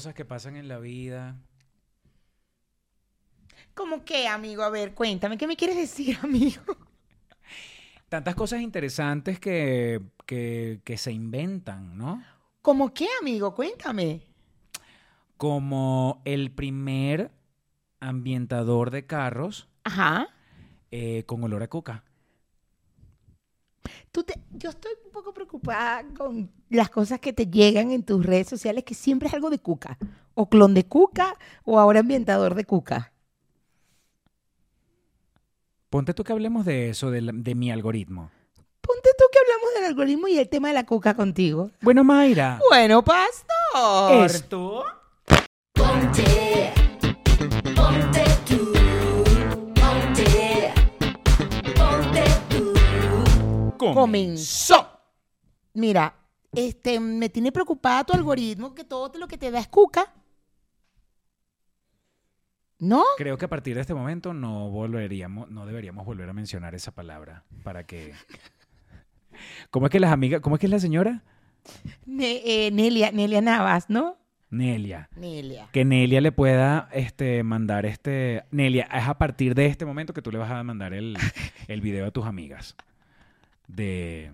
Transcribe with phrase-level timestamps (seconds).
[0.00, 1.36] cosas que pasan en la vida.
[3.74, 4.62] ¿Cómo qué, amigo?
[4.62, 6.62] A ver, cuéntame, ¿qué me quieres decir, amigo?
[8.08, 12.26] Tantas cosas interesantes que, que, que se inventan, ¿no?
[12.62, 13.54] ¿Cómo qué, amigo?
[13.54, 14.22] Cuéntame.
[15.36, 17.30] Como el primer
[18.00, 20.28] ambientador de carros Ajá.
[20.90, 22.04] eh, con olor a cuca.
[24.12, 28.24] Tú te- yo estoy un poco preocupada con las cosas que te llegan en tus
[28.26, 29.98] redes sociales, que siempre es algo de cuca.
[30.34, 33.12] O clon de cuca, o ahora ambientador de cuca.
[35.90, 38.30] Ponte tú que hablemos de eso, de, la- de mi algoritmo.
[38.80, 41.70] Ponte tú que hablamos del algoritmo y el tema de la cuca contigo.
[41.80, 42.60] Bueno, Mayra.
[42.68, 44.24] Bueno, pastor.
[44.30, 44.84] Esto
[53.94, 55.00] comenzó.
[55.74, 56.14] Mira,
[56.52, 60.12] este, me tiene preocupada tu algoritmo que todo lo que te da es cuca.
[62.78, 63.04] ¿No?
[63.18, 66.92] Creo que a partir de este momento no volveríamos, no deberíamos volver a mencionar esa
[66.92, 68.14] palabra para que.
[69.70, 71.22] ¿Cómo es que las amigas, cómo es que es la señora?
[72.06, 74.16] Ne- eh, Nelia, Nelia Navas, ¿no?
[74.48, 75.10] Nelia.
[75.14, 75.68] Nelia.
[75.72, 78.44] Que Nelia le pueda este, mandar este.
[78.50, 81.16] Nelia, es a partir de este momento que tú le vas a mandar el,
[81.68, 82.76] el video a tus amigas.
[83.74, 84.32] De.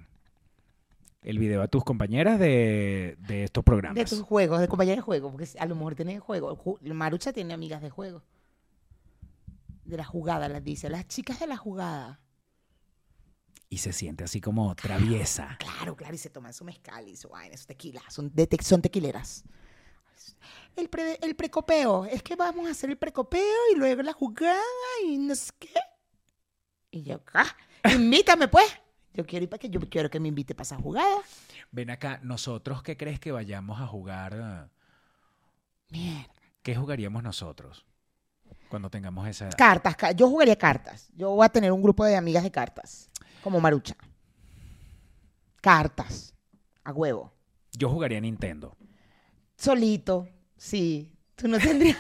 [1.23, 3.97] El video a tus compañeras de, de estos programas.
[3.97, 6.57] De tus juegos, de compañeros de juego, porque a lo mejor tienes juego.
[6.57, 8.23] Ju- Marucha tiene amigas de juego.
[9.85, 10.89] De la jugada, las dice.
[10.89, 12.21] Las chicas de la jugada.
[13.69, 15.57] Y se siente así como traviesa.
[15.59, 18.01] Claro, claro, y se toman su mezcal y su vaina, su tequila.
[18.09, 19.43] Son, de te- son tequileras.
[20.77, 22.05] El, pre- el precopeo.
[22.05, 24.63] Es que vamos a hacer el precopeo y luego la jugada
[25.05, 25.75] y no sé qué.
[26.93, 27.57] Y yo, acá,
[27.93, 28.67] invítame pues.
[29.17, 31.17] Yo quiero ir para que yo quiero que me invite para esa jugada.
[31.73, 34.69] Ven acá, nosotros, ¿qué crees que vayamos a jugar?
[35.89, 36.29] Mierda.
[36.63, 37.87] ¿Qué jugaríamos nosotros
[38.69, 39.49] cuando tengamos esa?
[39.51, 41.09] Cartas, ca- yo jugaría cartas.
[41.17, 43.09] Yo voy a tener un grupo de amigas de cartas,
[43.43, 43.97] como Marucha.
[45.63, 46.35] Cartas,
[46.85, 47.33] a huevo.
[47.73, 48.77] Yo jugaría Nintendo.
[49.57, 51.11] Solito, sí.
[51.37, 51.97] Tú no tendrías.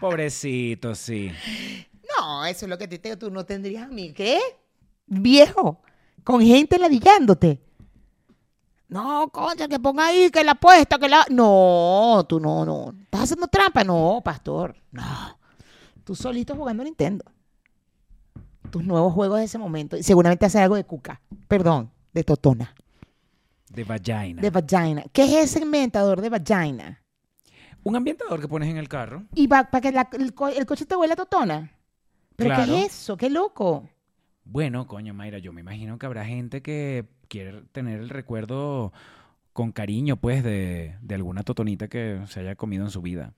[0.00, 1.32] Pobrecito, sí.
[2.18, 3.18] No, eso es lo que te digo.
[3.18, 4.12] Tú no tendrías a mí.
[4.12, 4.38] ¿Qué?
[5.12, 5.80] Viejo,
[6.24, 7.60] con gente ladillándote.
[8.88, 11.26] No, concha, que ponga ahí, que la apuesta, que la.
[11.30, 12.94] No, tú no, no.
[13.02, 13.84] ¿Estás haciendo trampa?
[13.84, 14.76] No, pastor.
[14.92, 15.38] No.
[16.04, 17.24] Tú solito jugando Nintendo.
[18.70, 19.96] Tus nuevos juegos de ese momento.
[19.96, 21.20] Y seguramente hacer algo de cuca.
[21.48, 22.74] Perdón, de totona.
[23.68, 24.42] De vagina.
[24.42, 25.04] De vagina.
[25.12, 27.02] ¿Qué es ese inventador de vagina?
[27.82, 29.24] Un ambientador que pones en el carro.
[29.34, 31.72] Y para que la- el, co- el coche te huela a totona.
[32.36, 32.64] ¿Pero Claro.
[32.72, 33.16] qué es eso?
[33.16, 33.88] ¡Qué loco!
[34.50, 38.92] Bueno, coño, Mayra, yo me imagino que habrá gente que quiere tener el recuerdo
[39.52, 43.32] con cariño, pues, de, de alguna totonita que se haya comido en su vida.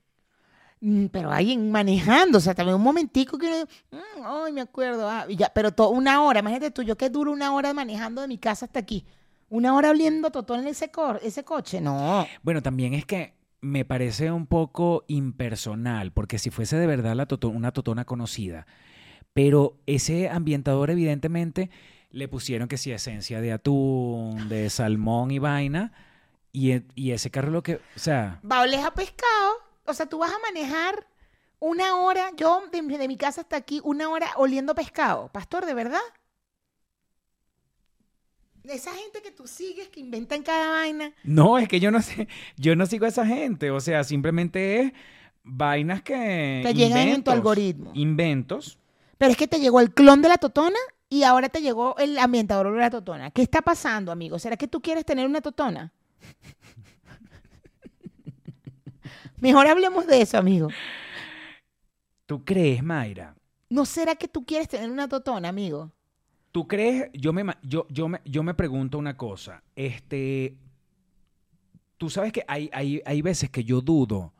[0.81, 4.61] Mm, Pero ahí en- manejando, o sea, también un momentico que uno, mm, ay, me
[4.61, 8.21] acuerdo, ah, ya, pero to- una hora, imagínate tú, yo que duro una hora manejando
[8.21, 9.05] de mi casa hasta aquí,
[9.49, 10.89] una hora oliendo totón en ese,
[11.21, 12.25] ese coche, no.
[12.41, 17.27] Bueno, también es que me parece un poco impersonal, porque si fuese de verdad la
[17.47, 18.65] una totona conocida,
[19.33, 21.69] pero ese ambientador evidentemente
[22.11, 25.91] le pusieron que si esencia de atún, de salmón y vaina,
[26.51, 29.53] y, e- y ese carro lo que, o sea, Va a oler a pescado,
[29.85, 31.07] o sea, tú vas a manejar
[31.59, 35.73] una hora, yo de, de mi casa hasta aquí, una hora oliendo pescado, pastor, ¿de
[35.73, 36.01] verdad?
[38.65, 42.27] Esa gente que tú sigues, que inventan cada vaina, no, es que yo no sé,
[42.57, 44.93] yo no sigo a esa gente, o sea, simplemente es
[45.43, 46.61] vainas que...
[46.63, 47.91] Te llegan en tu algoritmo.
[47.95, 48.77] Inventos.
[49.23, 50.75] Pero es que te llegó el clon de la totona
[51.07, 53.31] y ahora te llegó el ambientador de la totona.
[53.31, 54.37] ¿Qué está pasando, amigo?
[54.37, 55.93] ¿Será que tú quieres tener una totona?
[59.37, 60.67] Mejor hablemos de eso, amigo.
[62.25, 63.33] ¿Tú crees, Mayra?
[63.69, 65.89] ¿No será que tú quieres tener una totona, amigo?
[66.51, 67.09] ¿Tú crees?
[67.13, 69.63] Yo me, yo, yo me, yo me pregunto una cosa.
[69.73, 70.57] Este,
[71.97, 74.33] tú sabes que hay, hay, hay veces que yo dudo.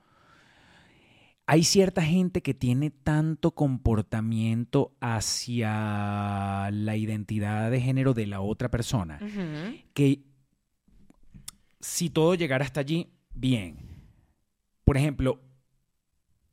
[1.46, 8.70] Hay cierta gente que tiene tanto comportamiento hacia la identidad de género de la otra
[8.72, 9.20] persona
[9.94, 10.24] que
[11.82, 13.78] si todo llegara hasta allí, bien.
[14.86, 15.42] Por ejemplo,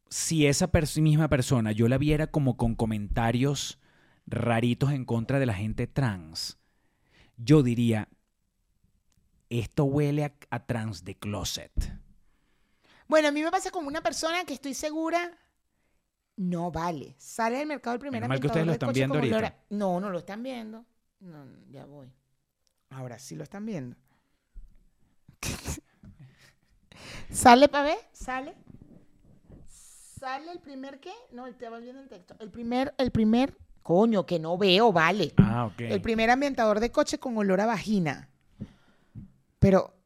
[0.08, 3.78] si esa pers- misma persona yo la viera como con comentarios
[4.26, 6.58] raritos en contra de la gente trans,
[7.36, 8.08] yo diría,
[9.50, 11.70] esto huele a, a trans de closet.
[13.10, 15.36] Bueno, a mí me pasa con una persona que estoy segura
[16.36, 17.16] no vale.
[17.18, 19.56] Sale del mercado el primer mal que ustedes lo están viendo olor ahorita.
[19.70, 20.86] No, no lo están viendo.
[21.18, 22.08] No, ya voy.
[22.90, 23.96] Ahora sí lo están viendo.
[27.30, 28.54] Sale para ver, sale.
[29.66, 31.12] Sale el primer qué?
[31.32, 32.36] No, te va viendo el texto.
[32.38, 35.34] El primer, el primer, coño, que no veo, vale.
[35.36, 35.80] Ah, ok.
[35.80, 38.30] El primer ambientador de coche con olor a vagina.
[39.58, 39.99] Pero,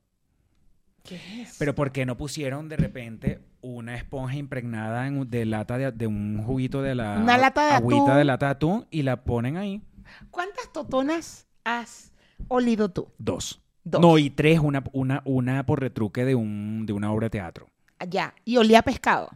[1.05, 1.57] ¿qué es?
[1.59, 6.07] Pero ¿por qué no pusieron de repente una esponja impregnada en, de lata de, de
[6.07, 8.17] un juguito de la Una lata de agüita atún.
[8.19, 9.83] de lata de atún y la ponen ahí?
[10.31, 12.13] ¿Cuántas totonas has
[12.49, 13.09] olido tú?
[13.19, 13.61] Dos.
[13.85, 14.01] Dos.
[14.01, 17.69] No, y tres, una, una, una por retruque de, un, de una obra de teatro.
[18.09, 18.35] Ya.
[18.45, 19.29] Y olía a pescado.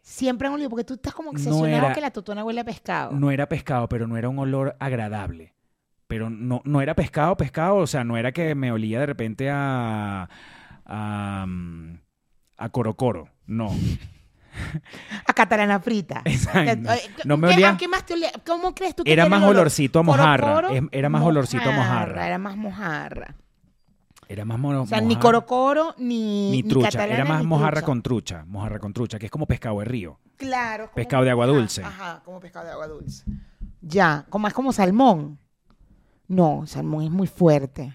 [0.00, 2.64] Siempre han olido, porque tú estás como No obsesionado era- que la totona huele a
[2.64, 3.12] pescado.
[3.12, 5.52] No era pescado, pero no era un olor agradable.
[6.08, 9.50] Pero no, no era pescado, pescado, o sea, no era que me olía de repente
[9.50, 10.28] a.
[10.86, 11.44] a.
[11.46, 11.98] mm,
[12.56, 13.28] a corocoro.
[13.46, 13.70] No.
[15.26, 16.22] A catalana frita.
[16.24, 16.92] Exacto.
[16.92, 18.30] Eh, No me ¿qué- olía- ¿a qué más te olía?
[18.44, 20.62] ¿Cómo crees tú que Era más olorcito a mojarra.
[20.90, 22.26] Era más olorcito a mojarra.
[22.26, 23.34] Era más mojarra.
[24.30, 26.88] Era más mono, O sea, ni mojarra- corocoro, ni, Ni trucha.
[26.90, 27.86] catalana, era más ni mojarra trucha.
[27.86, 28.44] con trucha.
[28.46, 30.18] Mojarra con trucha, que es como pescado de río.
[30.36, 30.84] Claro.
[30.86, 31.82] como- Pescado de agua ajá, dulce.
[31.84, 33.24] Ajá, como pescado de agua dulce.
[33.80, 35.38] Ya, como es como salmón.
[36.28, 37.94] No, salmón es muy fuerte.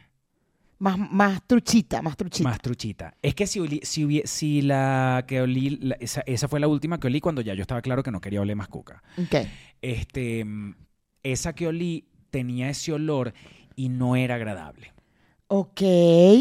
[0.80, 2.50] Más, más truchita, más truchita.
[2.50, 3.15] Más truchita.
[3.21, 7.07] Es que si, olí- si, la que olí, la- esa, esa fue la última que
[7.07, 9.01] olí cuando ya yo estaba claro que no quería oler más cuca.
[9.18, 9.47] Ok.
[9.81, 10.75] Este, mm,
[11.24, 13.33] esa que olí tenía ese olor
[13.75, 14.91] y no era agradable.
[15.47, 15.81] Ok,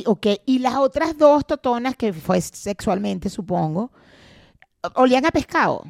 [0.07, 0.27] ok.
[0.47, 3.93] Y las otras dos totonas, que fue sexualmente, supongo,
[4.95, 5.85] olían a pescado.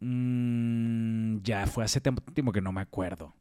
[0.00, 3.34] Mm, ya fue hace tiempo, que no me acuerdo.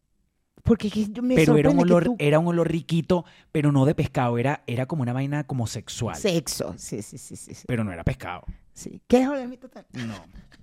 [0.64, 0.90] Porque
[1.22, 4.38] me pero era un que olor, tú- era un olor riquito, pero no de pescado,
[4.38, 6.16] era, era como una vaina como sexual.
[6.18, 7.54] Sexo, sí, sí, sí, sí.
[7.68, 8.44] Pero no era pescado.
[8.74, 9.02] sí.
[9.08, 9.86] ¿Quieres oler mi totona?
[9.94, 10.16] No.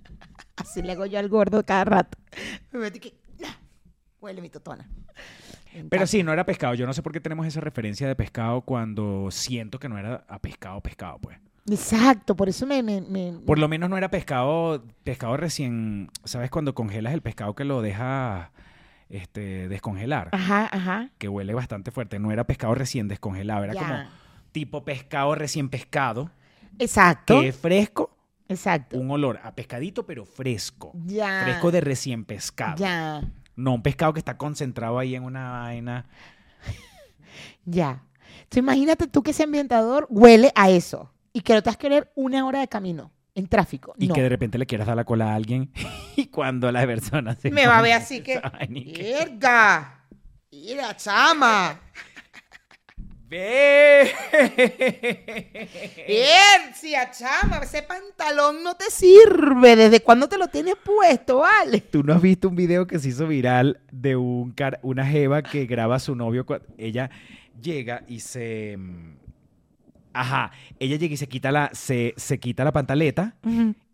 [0.56, 2.18] Así le hago yo al gordo cada rato.
[2.72, 3.14] Me metí que...
[3.44, 3.56] "Ah,
[4.20, 4.88] Huele mi totona.
[5.90, 6.74] Pero sí, no era pescado.
[6.74, 10.24] Yo no sé por qué tenemos esa referencia de pescado cuando siento que no era
[10.28, 11.38] a pescado, pescado, pues.
[11.70, 12.82] Exacto, por eso me...
[12.82, 16.50] me, me- Por lo menos no era pescado, pescado recién, ¿sabes?
[16.50, 18.50] Cuando congelas el pescado que lo dejas
[19.08, 21.10] este, descongelar, Ajá, ajá.
[21.18, 22.18] que huele bastante fuerte.
[22.18, 23.80] No era pescado recién descongelado, era Ya.
[23.80, 23.94] como
[24.52, 26.30] tipo pescado recién pescado,
[26.78, 27.40] Exacto.
[27.40, 28.14] que es fresco,
[28.48, 28.98] Exacto.
[28.98, 30.92] un olor a pescadito, pero fresco.
[31.06, 31.42] Ya.
[31.44, 32.76] Fresco de recién pescado.
[32.76, 33.22] Ya,
[33.56, 36.06] No un pescado que está concentrado ahí en una vaina.
[37.64, 38.02] ya.
[38.42, 41.88] Entonces imagínate tú que ese ambientador huele a eso y que lo te has que
[41.88, 43.94] oler una hora de camino en tráfico.
[43.98, 44.14] Y no.
[44.14, 45.70] que de repente le quieras dar la cola a alguien
[46.16, 48.40] y cuando la persona se Me va a ver así que...
[48.70, 50.06] ¡Verga!
[50.50, 51.80] ¡Mira, chama!
[53.26, 54.12] ¡Ve!
[56.06, 57.58] ¡Ercia, chama!
[57.64, 59.74] Ese pantalón no te sirve.
[59.76, 61.80] ¿Desde cuándo te lo tienes puesto, vale?
[61.80, 65.42] ¿Tú no has visto un video que se hizo viral de un car- una jeva
[65.42, 66.46] que graba a su novio?
[66.46, 67.10] cua- Ella
[67.60, 68.78] llega y se...
[70.16, 73.34] Ajá, ella llega y se quita la, se, se quita la pantaleta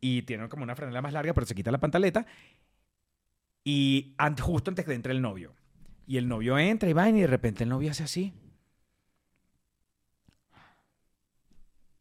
[0.03, 2.27] y tiene como una franela más larga, pero se quita la pantaleta
[3.65, 5.55] y an- justo antes de que entre el novio.
[6.07, 8.33] Y el novio entra y va y de repente el novio hace así.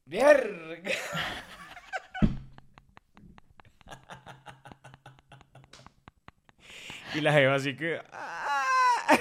[0.05, 0.91] ¡Verga!
[7.15, 7.99] Y la jeva así que...
[8.11, 8.63] ¡ah!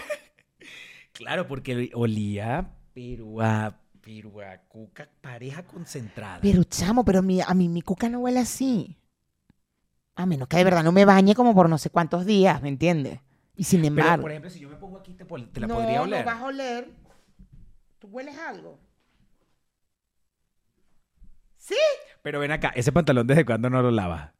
[1.12, 6.38] Claro, porque olía pero a, pero a cuca pareja concentrada.
[6.40, 8.96] Pero, chamo, pero mi- a mí mi cuca no huele así.
[10.14, 12.70] A menos que de verdad no me bañe como por no sé cuántos días, ¿me
[12.70, 13.20] entiendes?
[13.54, 14.22] Y sin Pero, embargo...
[14.22, 16.20] por ejemplo, si yo me pongo aquí, te la no, podría oler.
[16.24, 16.90] no vas a oler.
[17.98, 18.80] ¿Tú hueles algo?
[21.58, 21.76] ¿Sí?
[22.22, 24.32] Pero ven acá, ese pantalón, ¿desde cuándo no lo lavas?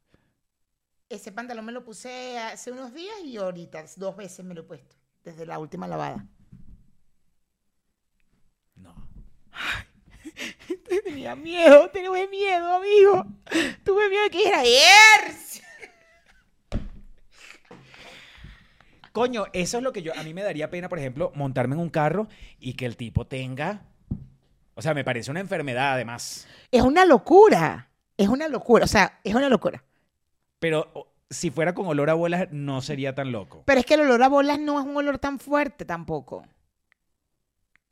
[1.11, 4.65] Ese pantalón me lo puse hace unos días y ahorita dos veces me lo he
[4.65, 4.97] puesto.
[5.25, 6.27] Desde la última lavada.
[8.77, 8.95] No.
[11.05, 13.27] Tenía miedo, tuve miedo, amigo.
[13.85, 15.65] Tuve miedo de que era Ercia.
[19.13, 21.81] Coño, eso es lo que yo, a mí me daría pena, por ejemplo, montarme en
[21.81, 22.29] un carro
[22.61, 23.83] y que el tipo tenga,
[24.75, 27.89] o sea, me parece una enfermedad además, Es una locura.
[28.17, 28.85] Es una locura.
[28.85, 29.83] O sea, es una locura.
[30.59, 34.01] pero si fuera con olor a bolas no sería tan loco, Pero es que el
[34.03, 36.47] olor a bolas no es un olor tan fuerte tampoco.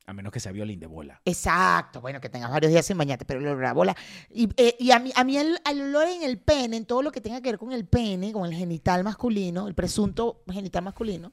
[0.06, 1.20] A menos que sea violín de bola.
[1.24, 3.96] Exacto, bueno, que tengas varios días sin bañarte, pero el olor a bola.
[4.30, 7.02] Y, eh, y a mí, a mí el, el olor en el pene, en todo
[7.02, 10.84] lo que tenga que ver con el pene, con el genital masculino, el presunto genital
[10.84, 11.32] masculino.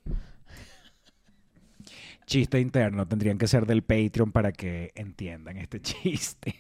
[2.25, 6.55] Chiste interno, tendrían que ser del Patreon para que entiendan este chiste.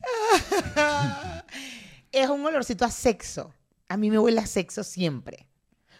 [2.12, 3.54] es un olorcito a sexo.
[3.88, 5.48] A mí me huele a sexo siempre.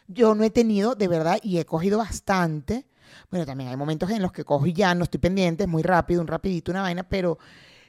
[0.08, 2.87] Yo no he tenido, de verdad, y he cogido bastante,
[3.30, 5.82] Bueno, también hay momentos en los que cojo y ya no estoy pendiente, es muy
[5.82, 7.38] rápido, un rapidito, una vaina, pero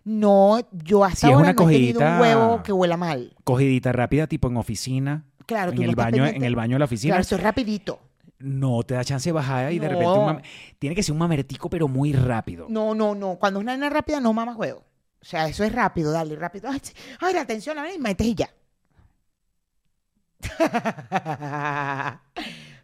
[0.06, 2.98] no, yo hasta Si es ahora una no he tenido un cogidita- huevo que huela
[2.98, 3.36] mal.
[3.44, 6.76] Cogidita rápida, tipo en oficina, Claro, tú en no el, estás baño, en el baño
[6.76, 7.12] de la oficina.
[7.14, 8.00] Claro, estoy rapidito.
[8.40, 9.92] No te da chance de bajar y de No.
[9.94, 10.42] repente un mam-
[10.80, 12.68] tiene que ser un mamertico, pero muy rápido.
[12.70, 13.36] No, no, no.
[13.36, 14.80] Cuando es una nena rápida, no mamas huevo.
[15.22, 16.70] O sea, eso es rápido, dale, rápido.
[16.72, 16.80] Ay.
[17.20, 18.50] Ay, la atención, la vaina, y metes y ya.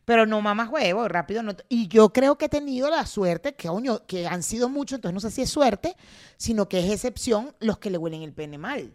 [0.06, 1.42] Pero no mamas huevo, rápido.
[1.42, 1.54] No.
[1.68, 5.14] Y yo creo que he tenido la suerte, que, coño, que han sido muchos, entonces
[5.16, 5.96] no sé si es suerte,
[6.38, 8.94] sino que es excepción los que le huelen el pene mal.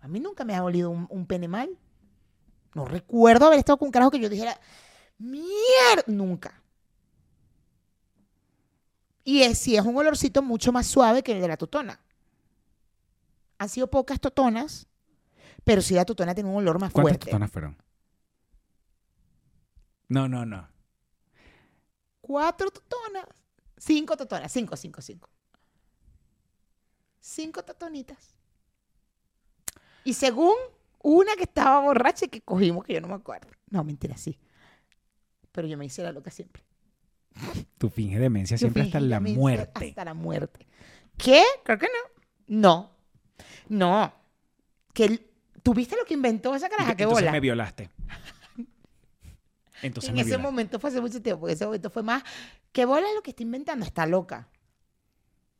[0.00, 1.70] A mí nunca me ha olido un, un pene mal.
[2.74, 4.58] No recuerdo haber estado con un carajo que yo dijera,
[5.18, 6.62] mierda, nunca.
[9.24, 12.00] Y es, sí es un olorcito mucho más suave que el de la totona.
[13.58, 14.88] Han sido pocas totonas,
[15.64, 17.26] pero sí la totona tiene un olor más ¿Cuántas fuerte.
[17.26, 17.76] totonas fueron?
[20.12, 20.68] No, no, no.
[22.20, 23.24] Cuatro totonas.
[23.78, 24.52] Cinco totonas.
[24.52, 25.28] Cinco, cinco, cinco.
[27.20, 28.34] Cinco totonitas.
[30.04, 30.54] Y según
[31.02, 33.48] una que estaba borracha y que cogimos, que yo no me acuerdo.
[33.70, 34.38] No, mentira, sí.
[35.52, 36.62] Pero yo me hice la loca siempre.
[37.78, 39.88] Tu finge demencia siempre hasta la muerte.
[39.88, 40.66] Hasta la muerte.
[41.16, 41.42] ¿Qué?
[41.64, 42.60] Creo que no.
[42.60, 42.90] No.
[43.68, 44.12] No.
[44.92, 45.28] Que el-
[45.62, 46.96] ¿Tuviste lo que inventó esa caraja?
[46.96, 47.30] ¿Qué bola?
[47.30, 47.88] me violaste.
[49.82, 52.22] Entonces en me ese momento fue hace mucho tiempo, porque ese momento fue más,
[52.72, 53.84] ¿qué bola lo que está inventando?
[53.84, 54.48] Está loca.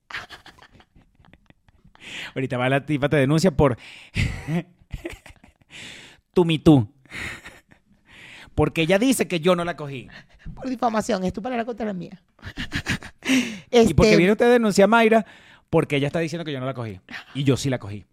[2.35, 3.77] Ahorita va la tipa te denuncia por
[6.33, 6.89] tu me tú.
[8.55, 10.09] Porque ella dice que yo no la cogí.
[10.55, 12.23] Por difamación, es tu palabra contra la mía.
[13.71, 15.27] Y porque Este, viene usted a denunciar a Mayra
[15.71, 17.01] porque ella está diciendo que yo no la cogí.
[17.35, 18.05] Y yo sí la cogí.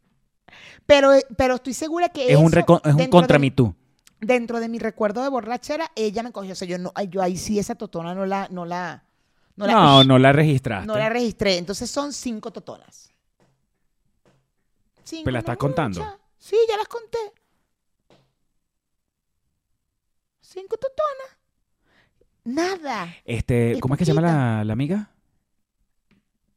[0.86, 3.76] pero, pero estoy segura que Es un, eso, reco- es un contra de- me tú.
[4.22, 6.52] Dentro de mi recuerdo de borrachera, ella me cogió.
[6.52, 8.48] O sea, yo, no, yo ahí sí esa totona no la...
[8.52, 9.04] No, la,
[9.56, 10.88] no, la, No, no la registraste.
[10.88, 11.58] no la registré.
[11.58, 13.10] Entonces son cinco totonas.
[15.04, 16.20] Cinco, ¿Pero la no estás contando?
[16.38, 17.18] Sí, ya las conté.
[20.42, 21.38] Cinco totonas.
[22.44, 23.16] Nada.
[23.24, 25.12] Este, Es ¿Cómo es que se llama la, la amiga?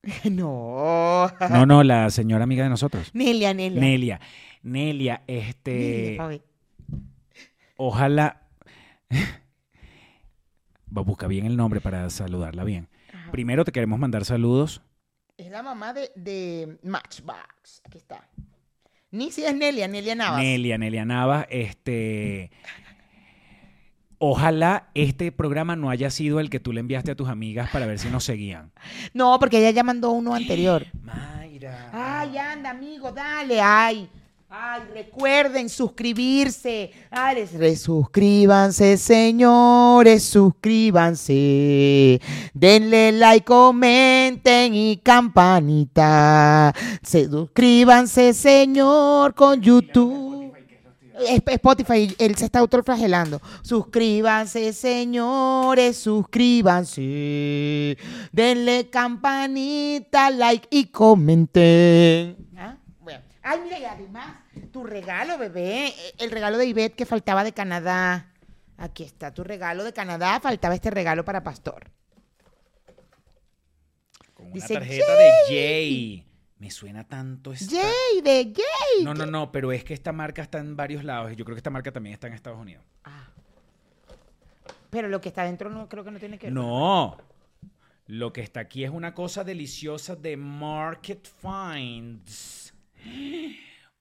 [0.31, 1.31] No.
[1.51, 3.11] No, no, la señora amiga de nosotros.
[3.13, 3.81] Nelia, Nelia.
[3.81, 4.21] Nelia.
[4.63, 6.17] Nelia, este.
[6.19, 6.43] Nelia.
[7.85, 8.43] Ojalá.
[10.97, 12.89] Va a buscar bien el nombre para saludarla bien.
[13.13, 13.33] Ajá.
[13.33, 14.83] Primero te queremos mandar saludos.
[15.37, 17.83] Es la mamá de, de Matchbox.
[17.85, 18.29] Aquí está.
[19.11, 20.41] Ni si es Nelia, Nelia Navas.
[20.41, 21.47] Nelia, Nelia Navas.
[21.51, 22.53] Este.
[24.19, 27.87] Ojalá este programa no haya sido el que tú le enviaste a tus amigas para
[27.87, 28.71] ver si nos seguían.
[29.13, 30.87] No, porque ella ya mandó uno anterior.
[31.03, 31.91] Mayra.
[31.93, 33.61] Ay, anda, amigo, dale.
[33.61, 34.09] Ay.
[34.55, 36.91] Ay, recuerden suscribirse.
[37.11, 42.21] Ay, les- suscríbanse, señores, suscríbanse.
[42.53, 46.75] Denle like, comenten y campanita.
[47.03, 50.53] Se- Suscríbanse, señor, con YouTube.
[51.47, 53.41] Spotify, él se está autoflagelando.
[53.63, 57.97] Suscríbanse, señores, suscríbanse.
[58.33, 62.37] Denle campanita, like y comenten.
[62.55, 62.77] ¿Ah?
[63.45, 64.27] Ay, y además,
[64.73, 65.95] tu regalo, bebé.
[66.19, 68.33] El regalo de Ivette que faltaba de Canadá.
[68.79, 70.41] Aquí está tu regalo de Canadá.
[70.41, 71.91] Faltaba este regalo para Pastor.
[74.35, 76.27] Con una Dice tarjeta de Jay.
[76.59, 77.77] Me suena tanto esta.
[77.77, 79.05] Jay, de Jay.
[79.05, 81.55] No, no, no, pero es que esta marca está en varios lados y yo creo
[81.55, 82.85] que esta marca también está en Estados Unidos.
[83.05, 83.29] Ah.
[84.91, 86.55] Pero lo que está dentro no creo que no tiene que ver.
[86.55, 87.19] No.
[88.07, 92.75] Lo que está aquí es una cosa deliciosa de Market Finds.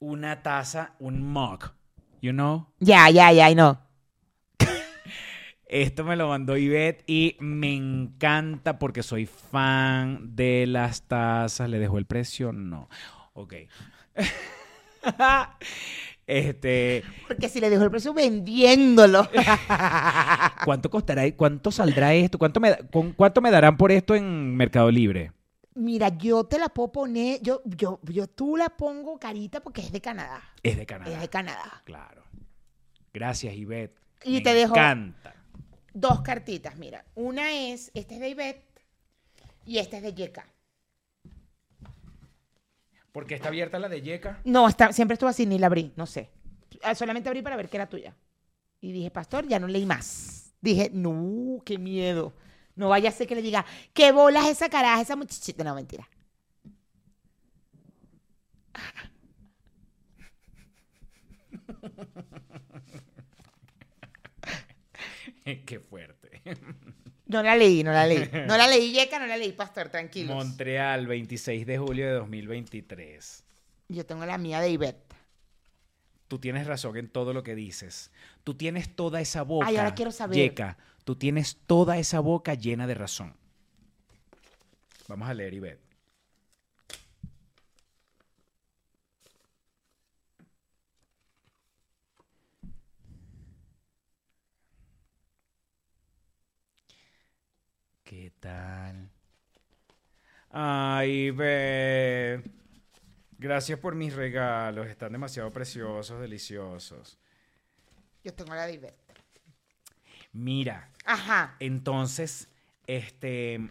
[0.02, 1.60] Una taza, un mug.
[2.24, 2.66] You know?
[2.80, 3.80] Ya, ya, ya, no.
[5.68, 11.70] Esto me lo mandó Ivette y me encanta porque soy fan de las tazas.
[11.70, 12.52] ¿Le dejó el precio?
[12.52, 12.90] No.
[13.34, 13.54] Ok.
[16.26, 19.30] este, Porque si le dejó el precio vendiéndolo.
[20.66, 21.32] ¿cuánto costará?
[21.36, 22.40] ¿Cuánto saldrá esto?
[22.40, 25.32] ¿Cuánto me, con, ¿Cuánto me darán por esto en Mercado Libre?
[25.74, 29.92] Mira, yo te la puedo poner, yo, yo, yo tú la pongo carita porque es
[29.92, 30.42] de Canadá.
[30.64, 31.12] Es de Canadá.
[31.14, 31.82] Es de Canadá.
[31.86, 32.24] Claro.
[33.14, 33.98] Gracias, Ivette.
[34.24, 35.34] Y Me te dejo- encanta.
[35.94, 37.06] Dos cartitas, mira.
[37.16, 38.66] Una es, este es de Ivette
[39.66, 40.46] y este es de Yeka.
[43.12, 44.40] Porque está abierta la de Yeka.
[44.46, 46.30] No, está, siempre estuvo así, ni la abrí, no sé.
[46.84, 48.16] Ah, Solamente abrí para ver que era tuya.
[48.80, 50.54] Y dije, pastor, ya no leí más.
[50.62, 52.34] Dije, no, qué miedo.
[52.76, 55.64] No vaya a ser que le diga, qué bolas esa caraja, esa muchachita.
[55.64, 56.08] No, mentira.
[65.66, 66.42] Qué fuerte.
[67.26, 68.30] No la leí, no la leí.
[68.48, 70.36] No la leí, Yeca, no la leí, pastor, tranquilos.
[70.36, 73.44] Montreal, 26 de julio de 2023.
[73.90, 75.16] Yo tengo la mía de Ivette.
[76.32, 78.10] Tú tienes razón en todo lo que dices.
[78.46, 79.68] Tú tienes toda esa boca.
[79.68, 80.38] Ay, ahora quiero saber.
[80.38, 83.36] Yeca, tú tienes toda esa boca llena de razón.
[85.10, 85.82] Vamos a leer, Ivette.
[98.06, 99.10] ¿Qué tal?
[100.50, 102.61] Ay, Ivette.
[103.42, 104.86] Gracias por mis regalos.
[104.88, 107.18] Están demasiado preciosos, deliciosos.
[108.24, 108.94] Yo tengo la Ivette.
[110.32, 111.56] Mira, Ajá.
[111.60, 112.48] entonces,
[112.86, 113.68] este,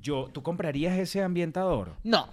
[0.00, 1.94] yo, ¿tú comprarías ese ambientador?
[2.02, 2.28] No.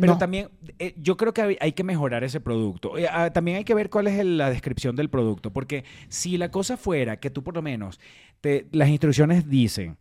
[0.00, 0.18] Pero No.
[0.18, 2.96] también, eh, yo creo que hay, hay que mejorar ese producto.
[2.96, 6.38] Eh, ah, también hay que ver cuál es el- la descripción del producto, porque si
[6.38, 8.00] la cosa fuera que tú por lo menos,
[8.40, 9.98] te- las instrucciones dicen,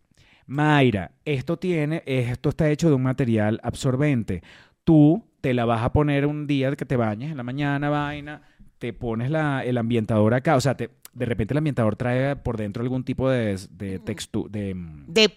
[0.48, 4.42] Mayra, esto tiene, esto está hecho de un material absorbente.
[4.86, 8.42] Tú te la vas a poner un día que te bañes en la mañana, vaina,
[8.80, 12.58] te pones la, el ambientador acá, o sea, te- de repente el ambientador trae por
[12.58, 15.32] dentro algún tipo de, de textura, de, mm, De,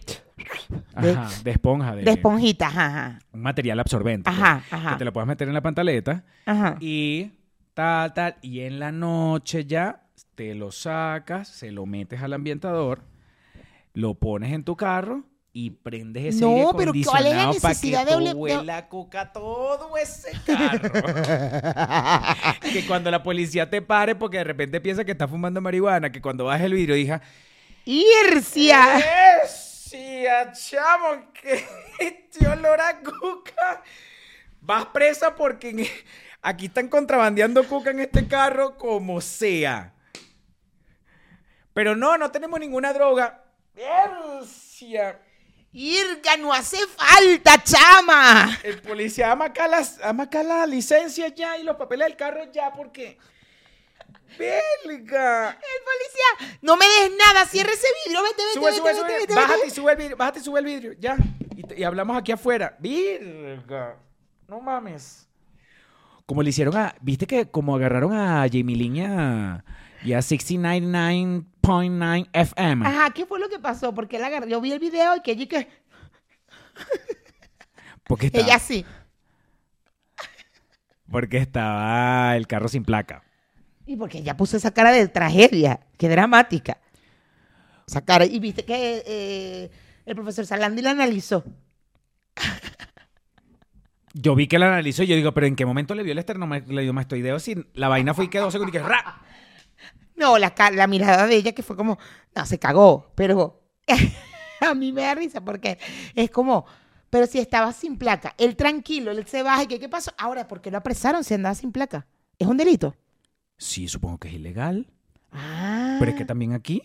[0.94, 4.30] ajá, de esponja, de, de esponjita, ajá, un material absorbente.
[4.30, 4.96] pues, Ajá, que ajá.
[4.96, 6.78] te lo puedes meter en la pantaleta Ajá.
[6.80, 7.30] y
[7.74, 8.36] tal, tal.
[8.40, 13.02] Y en la noche ya te lo sacas, se lo metes al ambientador,
[13.92, 15.24] lo pones en tu carro
[15.60, 19.32] y prendes ese No, aire pero ¿cuál es la necesidad que de huela a coca
[19.32, 20.92] todo ese carro.
[22.60, 26.22] que cuando la policía te pare porque de repente piensa que está fumando marihuana, que
[26.22, 27.20] cuando bajes el vidrio diga,
[27.84, 29.00] Ircia.
[29.42, 31.24] ¡Esia, chamo!
[31.98, 33.82] este olor a cuca!
[34.60, 35.86] Vas presa porque en-
[36.40, 39.92] aquí están contrabandeando cuca en este carro como sea.
[41.74, 43.42] Pero no, no tenemos ninguna droga.
[43.74, 45.18] ¡Ercia!
[45.72, 48.58] Irga, no hace falta, chama.
[48.62, 52.50] El policía ama acá, las, ama acá la licencia ya y los papeles del carro
[52.52, 53.18] ya porque...
[54.38, 55.50] ¡Belga!
[55.50, 59.00] El policía, no me des nada, cierre ese vidrio, vete, vete, Sube, vete, sube, vete,
[59.00, 59.18] sube.
[59.18, 60.16] vete, Bájate y sube el vidrio.
[60.16, 60.92] Bájate y sube el vidrio.
[60.98, 61.16] Ya.
[61.56, 62.76] Y, y hablamos aquí afuera.
[62.78, 63.96] Virga.
[64.46, 65.28] No mames.
[66.26, 66.94] Como le hicieron a.
[67.00, 69.62] ¿Viste que como agarraron a Jamie Lynn
[70.08, 72.86] y a, y a 69.9 FM?
[72.86, 73.94] Ajá, ¿qué fue lo que pasó?
[73.94, 75.68] Porque él agarró, yo vi el video y que ella, que
[78.04, 78.84] Porque estaba, ella sí.
[81.10, 83.22] porque estaba el carro sin placa.
[83.86, 86.78] Y porque ella puso esa cara de tragedia, qué dramática.
[87.86, 89.70] Esa cara, y viste que eh,
[90.04, 91.44] el profesor Salandi la analizó.
[94.14, 96.18] Yo vi que la analizó y yo digo, pero ¿en qué momento le vio el
[96.18, 99.22] esternomastoideo si la vaina fue y quedó segundos y que ¡ra!
[100.18, 101.98] No, la, mirada de ella que fue como,
[102.34, 103.62] no, se cagó, pero
[104.60, 105.78] a mí me da risa porque
[106.14, 106.66] es como,
[107.10, 110.12] pero si estaba sin placa, él tranquilo, él se baja y que, ¿qué pasó?
[110.18, 112.06] Ahora, ¿por qué lo apresaron si andaba sin placa?
[112.38, 112.96] ¿Es un delito?
[113.56, 114.90] Sí, supongo que es ilegal.
[115.30, 115.96] Ah.
[115.98, 116.82] Pero es que también aquí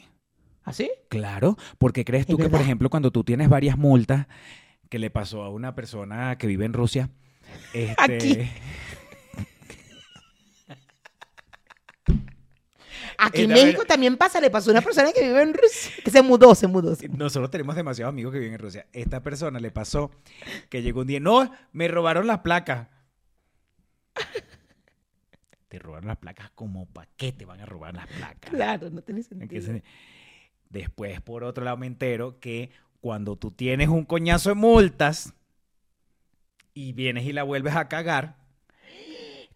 [0.63, 0.89] ¿Así?
[1.09, 4.27] Claro, porque crees tú Es que, por ejemplo, cuando tú tienes varias multas
[4.89, 7.09] que le pasó a una persona que vive en Rusia,
[7.73, 8.49] este, Aquí.
[13.27, 13.93] Aquí en Es la México verdad.
[13.93, 16.67] también pasa, le pasó a una persona que vive en Rusia, que se mudó, se
[16.67, 16.95] mudó.
[16.95, 17.23] se mudó.
[17.25, 18.86] nosotros tenemos demasiados amigos que viven en Rusia.
[18.93, 20.12] Esta persona le pasó
[20.69, 22.88] que llegó un día, no, me robaron las placas.
[25.67, 28.51] Te robaron las placas como para qué te van a robar las placas.
[28.51, 29.62] Claro, no tiene ¿En sentido.
[29.65, 29.83] se-
[30.69, 32.69] Después, por otro lado, me entero que
[33.01, 35.33] cuando tú tienes un coñazo de multas
[36.75, 38.38] y vienes y la vuelves a cagar,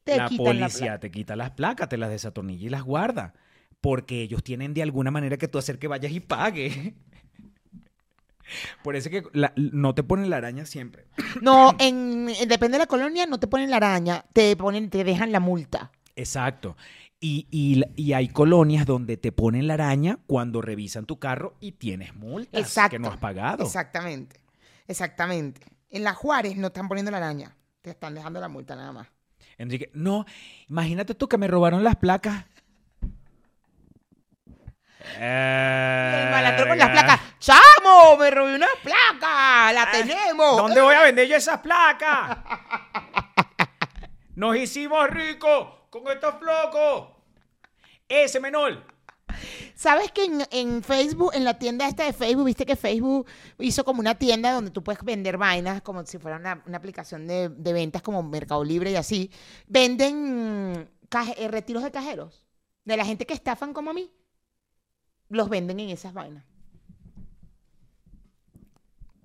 [0.04, 3.34] Te la policía te quita las placas, te las desatornilla y las guarda.
[3.82, 6.96] Porque ellos tienen de alguna manera que tú hacer que vayas y pague.
[8.84, 11.06] Por eso es que la- no te ponen la araña siempre.
[11.42, 15.04] No, en, en- depende de la colonia, no te ponen la araña, te ponen, te
[15.04, 15.92] dejan la multa.
[16.16, 16.76] Exacto.
[17.20, 21.74] Y, y- y hay colonias donde te ponen la araña cuando revisan tu carro y
[21.74, 22.92] tienes multas Exacto.
[22.92, 23.66] que no has pagado.
[23.66, 24.40] Exactamente,
[24.88, 25.62] exactamente.
[25.90, 29.08] En la Juárez no están poniendo la araña, te están dejando la multa nada más.
[29.58, 30.26] Enrique, no,
[30.70, 32.46] imagínate tú que me robaron las placas.
[35.16, 38.18] El malandro con las placas, ¡Chamo!
[38.18, 39.72] ¡Me robé una placa!
[39.74, 40.58] ¡La tenemos!
[40.58, 42.38] ¿Dónde voy a vender yo esas placas?
[44.36, 47.10] Nos hicimos ricos con estos flocos.
[48.08, 48.84] Ese menor.
[49.76, 53.28] ¿Sabes que en, en Facebook, en la tienda esta de Facebook, viste que Facebook
[53.60, 57.28] hizo como una tienda donde tú puedes vender vainas como si fuera una, una aplicación
[57.28, 59.32] de, de ventas como Mercado Libre y así?
[59.68, 62.44] Venden caje- eh, retiros de cajeros
[62.86, 64.12] de la gente que estafan como a mí.
[65.30, 66.44] Los venden en esas vainas.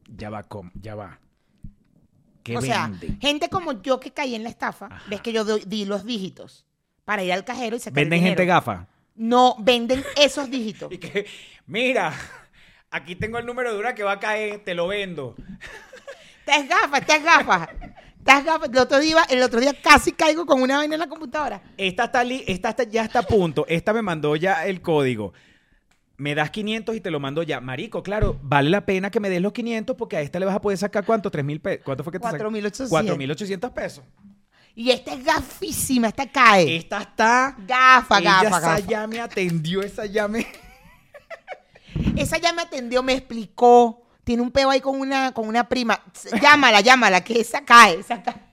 [0.08, 1.18] Ya va, com- ya va.
[2.42, 5.02] ¿Qué O sea, gente como yo que caí en la estafa, Ajá.
[5.08, 6.66] ves que yo doy- di los dígitos
[7.04, 8.88] para ir al cajero y sacar el ¿Venden gente gafa?
[9.14, 10.90] No, venden esos dígitos.
[10.92, 11.26] Y que,
[11.66, 12.12] mira,
[12.90, 15.34] aquí tengo el número de una que va a caer, te lo vendo.
[16.46, 17.00] Estás gafas.
[17.00, 18.68] Estás gafas.
[18.68, 21.62] El otro, día, el otro día casi caigo con una vaina en la computadora.
[21.76, 23.64] Esta, está li- esta está- ya está a punto.
[23.68, 25.32] Esta me mandó ya el código.
[26.16, 27.60] Me das 500 y te lo mando ya.
[27.60, 30.54] Marico, claro, vale la pena que me des los 500 porque a esta le vas
[30.54, 31.30] a poder sacar ¿cuánto?
[31.30, 31.84] ¿3 mil pesos?
[31.84, 32.44] ¿Cuánto fue que te sacaste?
[32.44, 32.88] 4.800.
[32.88, 34.04] 4.800 pesos.
[34.74, 36.76] Y esta es gafísima, esta cae.
[36.76, 37.56] Esta está...
[37.66, 38.78] Gafa, ella gafa, esa gafa.
[38.80, 40.46] ya me atendió, esa ya me...
[42.16, 44.06] Esa ya me atendió, me explicó.
[44.24, 46.00] Tiene un peo ahí con una, con una prima.
[46.40, 48.51] Llámala, llámala, que esa cae, esa cae.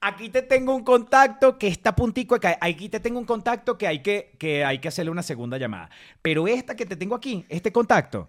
[0.00, 2.58] Aquí te tengo un contacto que está a puntico de caer.
[2.60, 5.90] Aquí te tengo un contacto que hay que, que hay que hacerle una segunda llamada.
[6.22, 8.28] Pero esta que te tengo aquí, este contacto,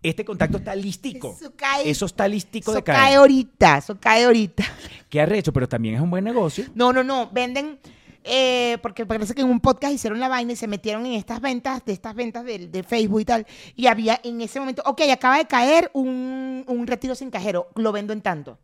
[0.00, 1.34] este contacto está listico.
[1.36, 1.90] Eso cae.
[1.90, 3.18] Eso está listico Eso de cae caer.
[3.18, 4.64] ahorita, eso cae ahorita.
[5.10, 6.66] Qué arrecho, pero también es un buen negocio.
[6.76, 7.80] No, no, no, venden,
[8.22, 11.40] eh, porque parece que en un podcast hicieron la vaina y se metieron en estas
[11.40, 15.00] ventas, de estas ventas de, de Facebook y tal, y había en ese momento, ok,
[15.10, 18.56] acaba de caer un, un retiro sin cajero, lo vendo en tanto.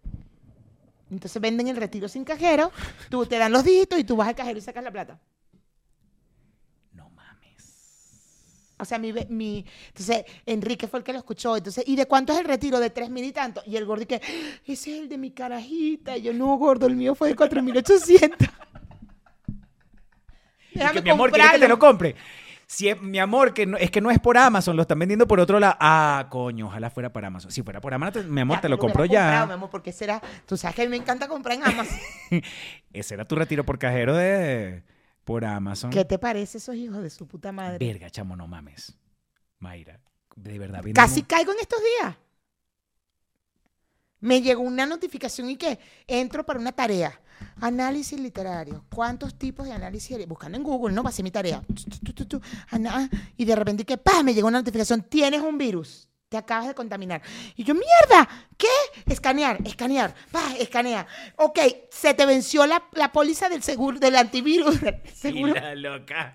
[1.14, 2.72] Entonces venden el retiro sin cajero,
[3.09, 5.20] tú te dan los dígitos y tú vas al cajero y sacas la plata.
[6.92, 8.74] No mames.
[8.79, 11.57] O sea, mi, entonces Enrique fue el que lo escuchó.
[11.57, 12.81] Entonces, ¿y de cuánto es el retiro?
[12.81, 13.62] De tres mil y tanto.
[13.64, 14.20] Y el gordo que,
[14.66, 16.16] ese es el de mi carajita.
[16.16, 18.48] Y yo, no, gordo, el mío fue de cuatro mil ochocientos.
[20.72, 22.16] Que, mi amor, ¿quieres que te lo compre?
[22.66, 25.27] Si es, mi amor, que no- es que no es por Amazon, lo están vendiendo
[25.27, 25.77] por otro lado.
[25.81, 27.50] Ah, coño, ojalá fuera por Amazon.
[27.50, 29.44] Si fuera por Amazon, mi amor, te lo compro ya.
[29.46, 31.98] mi amor, porque será, tú sabes que a mí me encanta comprar en Amazon.
[32.92, 34.83] Ese era tu retiro por cajero de
[35.24, 35.90] por Amazon.
[35.90, 37.85] ¿Qué te parece esos hijos de su puta madre?
[37.87, 38.96] Verga, chamo, no mames.
[39.59, 40.00] Mayra,
[40.37, 40.83] de verdad.
[40.94, 42.16] Casi un- caigo en estos días.
[44.20, 47.20] Me llegó una notificación y que entro para una tarea.
[47.61, 48.85] Análisis literario.
[48.94, 50.27] ¿Cuántos tipos de análisis?
[50.27, 51.03] Buscando en Google, ¿no?
[51.03, 51.62] Va a ser mi tarea.
[52.29, 54.23] Tu, ana- Y de repente que ¡pah!
[54.23, 55.03] me llegó una notificación.
[55.03, 56.09] Tienes un virus.
[56.29, 57.23] Te acabas de contaminar.
[57.55, 58.66] Y yo, mierda, ¿qué?
[59.07, 60.55] Escanear, escanear, ¡pah!
[60.59, 61.07] escanea.
[61.37, 61.59] Ok,
[61.90, 64.77] se te venció la, la póliza del seguro, del antivirus.
[65.14, 65.55] seguro.
[65.55, 66.35] la loca.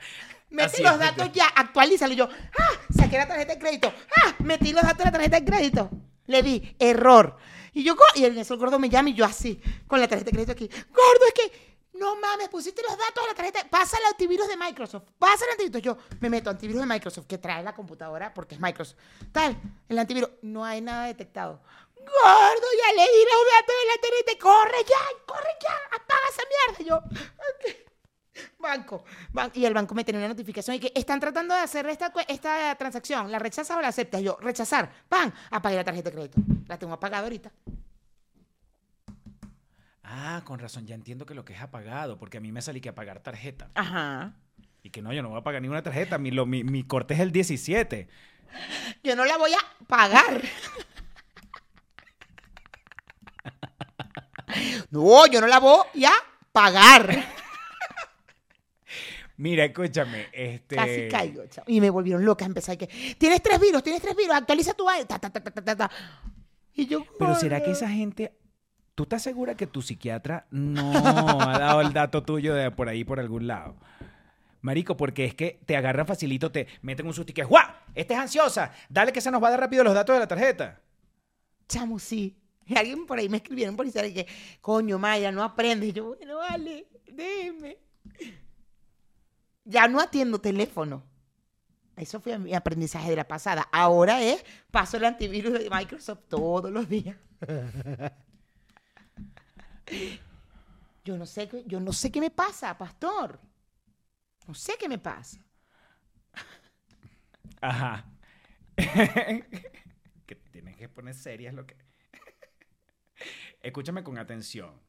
[0.52, 2.14] Mete Así los es, datos ya, actualízalo.
[2.14, 2.80] Y yo, ¡ah!
[2.96, 3.94] Saqué la tarjeta de crédito.
[4.24, 4.36] ¡ah!
[4.40, 5.90] Metí los datos de la tarjeta de crédito.
[6.28, 7.38] Le di error.
[7.74, 10.32] Y yo, y en eso gordo me llama y yo así, con la tarjeta de
[10.32, 10.68] crédito aquí.
[10.68, 13.68] Gordo, es que, no mames, pusiste los datos de la tarjeta.
[13.70, 15.04] Pasa el antivirus de Microsoft.
[15.18, 15.82] Pasa el antivirus.
[15.82, 18.98] Yo me meto antivirus de Microsoft, que trae la computadora porque es Microsoft.
[19.32, 19.56] Tal,
[19.88, 21.62] el antivirus, no hay nada detectado.
[21.96, 24.32] Gordo, ya le di los datos de la tarjeta.
[24.40, 26.84] Corre ya, corre ya, apaga esa mierda.
[26.84, 27.89] Y yo, ok.
[28.60, 31.86] Banco, ban- y el banco me tenía una notificación y que están tratando de hacer
[31.88, 32.12] esta,
[32.78, 34.22] transacción, ¿la rechazas o la aceptas?
[34.22, 35.32] Yo, rechazar, ¡pam!
[35.52, 36.42] Apagué la tarjeta de crédito.
[36.68, 37.52] La tengo apagada ahorita.
[40.04, 42.82] Ah, con razón, ya entiendo que lo que es apagado, porque a mí me salí
[42.82, 43.70] que apagar tarjeta.
[43.76, 44.34] Ajá.
[44.82, 46.18] Y que no, yo no voy a pagar ninguna tarjeta.
[46.18, 48.08] Mi, lo- mi, mi corte es el 17.
[49.04, 50.42] Yo no la voy a pagar.
[54.92, 56.12] No, yo no la voy a
[56.52, 57.24] pagar.
[59.40, 60.76] Mira, escúchame, este...
[60.76, 61.64] Casi caigo, chao.
[61.66, 62.44] Y me volvieron loca.
[62.44, 64.86] Empecé a que, tienes tres virus, tienes tres virus, actualiza tu.
[65.08, 65.92] Ta, ta, ta, ta, ta, ta, ta.
[66.74, 68.34] Y yo, Pero ¿será que esa gente...
[68.96, 70.92] ¿Tú estás segura que tu psiquiatra no
[71.40, 73.78] ha dado el dato tuyo de por ahí, por algún lado?
[74.60, 77.66] Marico, porque es que te agarran facilito, te meten un susto y que ¡guau!
[77.96, 78.74] Esta es ansiosa.
[78.90, 80.82] Dale que se nos va a dar rápido los datos de la tarjeta.
[81.70, 82.36] Chamo, sí.
[82.66, 84.28] Y alguien por ahí me escribieron por Instagram y que,
[84.60, 85.90] coño, Maya, no aprendes.
[85.90, 87.78] Y yo, bueno, vale, déjeme.
[89.66, 91.04] Ya no atiendo teléfono.
[91.96, 93.68] Eso fue mi aprendizaje de la pasada.
[93.72, 97.18] Ahora es, paso el antivirus de Microsoft todos los días.
[101.04, 103.40] Yo no sé, qué- yo no sé qué me pasa, pastor.
[104.48, 105.40] No sé qué me pasa.
[107.62, 108.06] Ajá.
[110.26, 111.76] que tienes que poner serias lo que...
[113.62, 114.82] Escúchame con atención.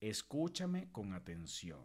[0.00, 1.80] Escúchame con atención.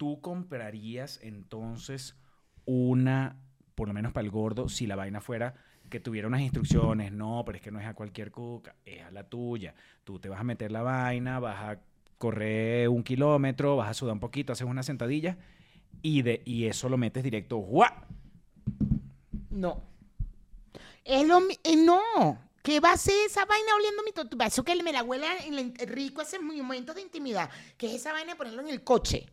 [0.00, 2.16] ¿Tú comprarías entonces
[2.64, 3.36] una,
[3.74, 5.56] por lo menos para el gordo, si la vaina fuera
[5.90, 7.12] que tuviera unas instrucciones?
[7.12, 9.74] No, pero es que no es a cualquier cuca, es a la tuya.
[10.02, 11.80] Tú te vas a meter la vaina, vas a
[12.16, 15.36] correr un kilómetro, vas a sudar un poquito, haces una sentadilla
[16.00, 17.58] y, de, y eso lo metes directo.
[17.58, 17.92] ¡guau!
[19.50, 19.82] No.
[21.04, 22.38] Es lo eh, no.
[22.62, 24.46] ¿Qué va a hacer esa vaina oliendo mi tortuga?
[24.46, 27.50] Eso que me la huele en el rico, ese momentos de intimidad.
[27.76, 29.26] ¿Qué es esa vaina ponerlo en el coche?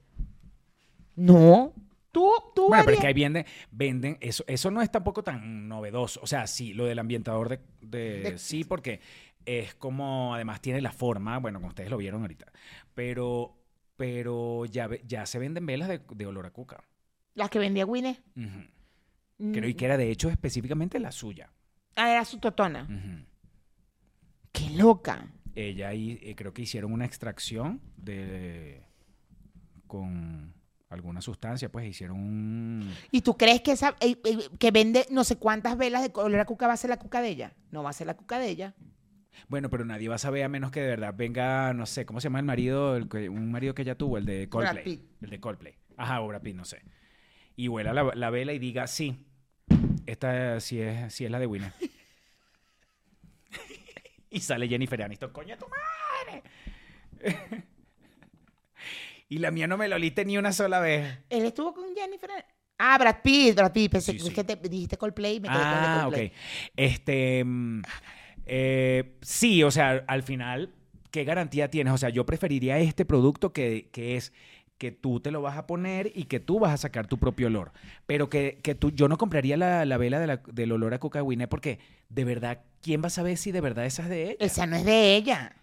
[1.18, 1.74] No.
[2.12, 5.68] Tú, tú Bueno, pero es que ahí venden, venden eso, eso no es tampoco tan
[5.68, 6.20] novedoso.
[6.24, 9.02] O sea, sí, lo del ambientador de, de- De- sí, porque
[9.46, 12.52] es como, además tiene la forma, bueno, como ustedes lo vieron ahorita,
[12.96, 13.56] pero,
[13.98, 16.84] pero ya, ya se venden velas de, de olor a cuca.
[17.36, 18.20] las que vendía Winnie.
[19.38, 21.52] Creo y que era de hecho específicamente la suya.
[21.96, 22.88] Ah, era su totona.
[24.52, 25.28] Qué loca.
[25.54, 28.82] Ella y eh, creo que hicieron una extracción de
[29.86, 30.54] con
[30.90, 35.24] alguna sustancia, pues hicieron un ¿Y tú crees que esa eh, eh, que vende no
[35.24, 37.54] sé cuántas velas de color a cuca va a ser la cuca de ella?
[37.72, 38.74] No va a ser la cuca de ella.
[39.50, 42.20] Bueno, pero nadie va a saber a menos que de verdad venga, no sé, ¿cómo
[42.20, 42.96] se llama el marido?
[42.96, 45.06] El que- un marido que ella tuvo, el de Coldplay.
[45.22, 45.76] El de Coldplay.
[45.98, 46.82] Ajá, o Brad Pitt, no sé.
[47.56, 49.26] Y vuela la, la vela y diga, sí,
[50.06, 51.72] esta sí es, sí es la de Winner.
[54.30, 56.44] y sale Jennifer Aniston, coño tu madre.
[59.30, 61.20] y la mía no me lo oliste ni una sola vez.
[61.30, 62.30] Él estuvo con Jennifer.
[62.80, 63.92] Ah, Brad Pitt, Brad Pitt.
[63.92, 64.34] Pensé Sí, es sí.
[64.34, 66.04] que te dijiste Coldplay y me quedé Ah, con el ok.
[66.04, 66.32] Coldplay.
[66.76, 67.82] Este, mm,
[68.46, 70.74] eh, sí, o sea, al final,
[71.12, 71.94] ¿qué garantía tienes?
[71.94, 74.32] O sea, yo preferiría este producto que, que es
[74.78, 77.48] que tú te lo vas a poner y que tú vas a sacar tu propio
[77.48, 77.72] olor.
[78.06, 81.00] Pero que, que tú, yo no compraría la, la vela de la- del olor a
[81.00, 84.24] coca Winnie porque de verdad, ¿quién va a saber si de verdad esa es de
[84.26, 84.36] ella?
[84.40, 85.56] Esa no es de ella.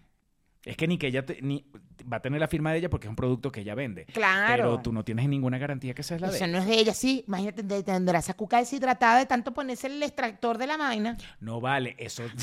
[0.65, 1.63] Es que ni que ella te- ni,
[2.11, 4.05] va a tener la firma de ella porque es un producto que ella vende.
[4.05, 4.51] Claro.
[4.51, 6.47] Pero tú no tienes ninguna garantía que esa es la de ella.
[6.47, 7.23] no es de ella, sí.
[7.27, 11.17] Imagínate, te- tendrá esa cuca deshidratada de tanto ponerse el extractor de la vaina.
[11.39, 12.23] No vale, eso.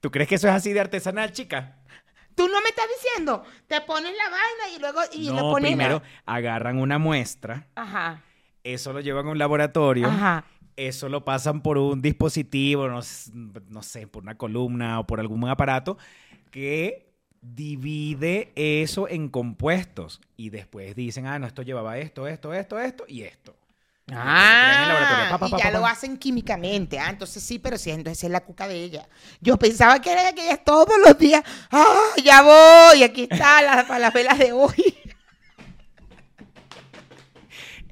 [0.00, 1.76] ¿Tú crees que eso es así de artesanal, chica?
[2.34, 3.44] Tú no me estás diciendo.
[3.66, 5.70] Te pones la vaina y luego y lo no, pones.
[5.70, 8.22] la- primero agarran una muestra, Ajá.
[8.64, 10.44] Eso lo llevan a un laboratorio, Ajá.
[10.76, 13.02] eso lo pasan por un dispositivo, no,
[13.82, 15.98] sé, por una columna o por algún aparato
[16.50, 22.80] que divide eso en compuestos y después dicen, ah, no, esto llevaba esto, esto, esto,
[22.80, 23.54] esto y esto.
[24.12, 26.98] Ah, Pa, pa, y ya lo hacen químicamente.
[26.98, 29.08] Ah, entonces sí, pero sí, entonces es la cuca de ella.
[29.40, 31.42] Yo pensaba que era que ella todos los días.
[31.70, 33.02] ¡Ah, ya voy!
[33.02, 34.94] Aquí está la, para las velas de hoy.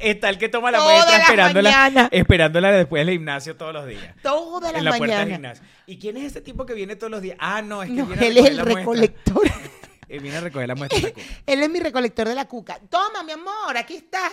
[0.03, 4.17] Está el que toma la muestra esperándola, esperándola después del gimnasio todos los días.
[4.21, 5.65] Todas las en la puerta del gimnasio.
[5.87, 7.37] ¿Y quién es ese tipo que viene todos los días?
[7.39, 9.43] Ah, no, es que No, viene a él es recoger el la recolector.
[10.09, 11.23] Él viene a recoger la muestra de la cuca.
[11.47, 12.79] él es mi recolector de la cuca.
[12.91, 14.31] Toma, mi amor, aquí está.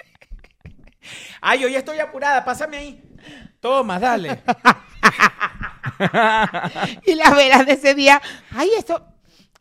[1.40, 3.02] Ay, hoy estoy apurada, pásame ahí.
[3.60, 4.42] Toma, dale.
[7.06, 8.20] Y las velas de ese día.
[8.50, 9.13] Ay, esto.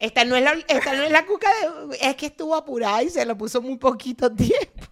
[0.03, 1.97] Esta no es la, esta no es la cuca de.
[2.09, 4.83] Es que estuvo apurada y se lo puso muy poquito tiempo.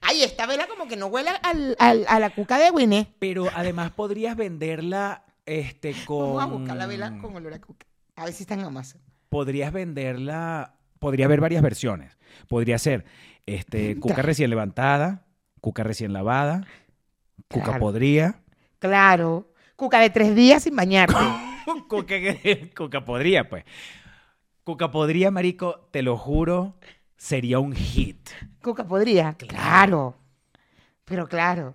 [0.00, 3.06] Ay, esta vela como que no huele al- al- a la cuca de Winnie.
[3.20, 6.34] Pero además podrías venderla este, con...
[6.34, 7.86] Vamos a buscar la vela con olor a cuca.
[8.16, 9.00] A ver si está en Amazon.
[9.28, 10.74] Podrías venderla...
[10.98, 12.18] Podría haber varias versiones.
[12.48, 13.04] Podría ser
[13.46, 15.24] este, cuca recién levantada,
[15.60, 16.66] cuca recién lavada,
[17.48, 17.80] cuca Claro.
[17.80, 18.40] podría.
[18.80, 19.52] Claro.
[19.76, 21.14] Cuca de tres días sin bañarte.
[21.88, 22.14] Cuca,
[22.76, 23.64] Cuca podría, pues.
[24.64, 26.76] Cuca podría, marico, te lo juro,
[27.16, 28.30] sería un hit.
[28.62, 29.34] Cuca podría.
[29.34, 29.48] Claro.
[29.50, 30.16] Claro.
[31.04, 31.74] Pero claro.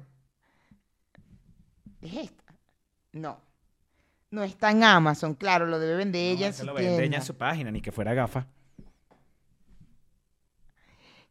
[2.02, 2.54] ¿Es esta?
[3.14, 3.42] No.
[4.32, 7.02] No está en Amazon, claro, lo debe vender ella No, en su lo vende ella
[7.02, 7.18] tienda.
[7.18, 8.48] en su página, ni que fuera gafa.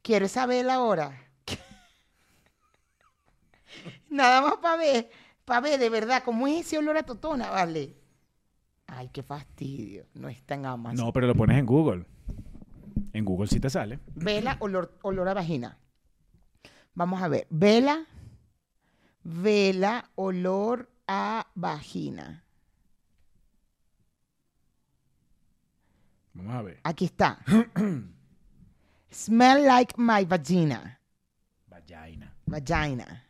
[0.03, 1.23] ¿Quieres saber ahora?
[4.09, 5.11] Nada más para ver,
[5.45, 7.95] para ver de verdad cómo es ese olor a totona, vale.
[8.87, 10.07] Ay, qué fastidio.
[10.15, 11.05] No está en Amazon.
[11.07, 12.07] No, pero lo pones en Google.
[13.13, 13.99] En Google sí te sale.
[14.15, 15.79] Vela, olor, olor a vagina.
[16.95, 17.47] Vamos a ver.
[17.51, 18.07] Vela,
[19.23, 22.45] vela, olor a vagina.
[26.35, 26.81] Vamos a ver.
[26.85, 27.39] Aquí está.
[29.11, 31.01] Smell like my vagina.
[31.69, 32.35] Vagina.
[32.47, 33.26] Vagina.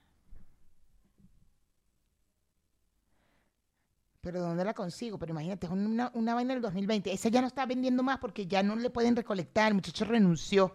[4.26, 5.18] Pero ¿dónde la consigo?
[5.18, 7.12] Pero imagínate, es una, una vaina del 2020.
[7.12, 9.68] Esa ya no está vendiendo más porque ya no le pueden recolectar.
[9.68, 10.74] El muchacho renunció.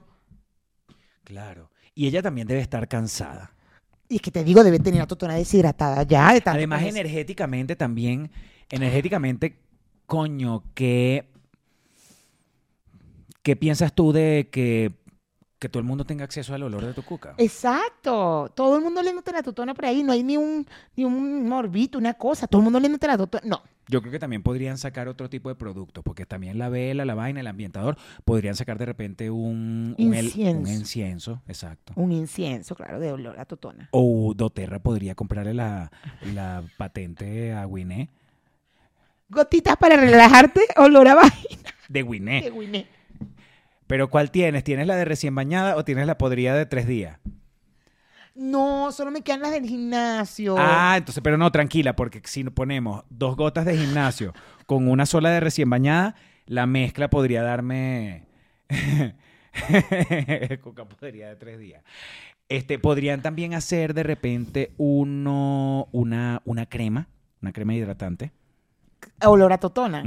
[1.25, 1.69] Claro.
[1.93, 3.53] Y ella también debe estar cansada.
[4.07, 6.33] Y es que te digo, debe tener la totona deshidratada ya.
[6.33, 8.31] De Además, energéticamente también,
[8.69, 9.59] energéticamente,
[10.05, 11.29] coño, ¿qué,
[13.43, 14.93] ¿qué piensas tú de que,
[15.61, 17.35] que todo el mundo tenga acceso al olor de tu cuca?
[17.37, 18.51] Exacto.
[18.55, 20.01] Todo el mundo le nota la totona por ahí.
[20.01, 22.47] No hay ni un, ni un morbito, una cosa.
[22.47, 23.43] Todo el mundo le nota la totona.
[23.45, 23.61] No.
[23.87, 27.13] Yo creo que también podrían sacar otro tipo de productos, porque también la vela, la
[27.13, 27.95] vaina, el ambientador,
[28.25, 30.61] podrían sacar de repente un, un, Incienso.
[30.61, 31.93] un incienso, exacto.
[31.95, 33.87] Un incienso, claro, de olor a totona.
[33.91, 35.91] O Doterra podría comprarle la,
[36.33, 38.09] la patente a Winnet
[39.29, 43.00] Gotitas para relajarte, olor a vagina De de Winnet.
[43.91, 44.63] Pero ¿cuál tienes?
[44.63, 47.19] ¿Tienes la de recién bañada o tienes la podrida de tres días?
[48.33, 50.55] No, solo me quedan las del gimnasio.
[50.57, 54.31] Ah, entonces, pero no, tranquila, porque si ponemos dos gotas de gimnasio
[54.65, 58.27] con una sola de recién bañada, la mezcla podría darme.
[60.61, 61.83] Coca podría de tres días.
[62.47, 67.09] Este, podrían también hacer de repente uno, una, una crema,
[67.41, 68.31] una crema hidratante.
[69.25, 70.01] Olor a totona.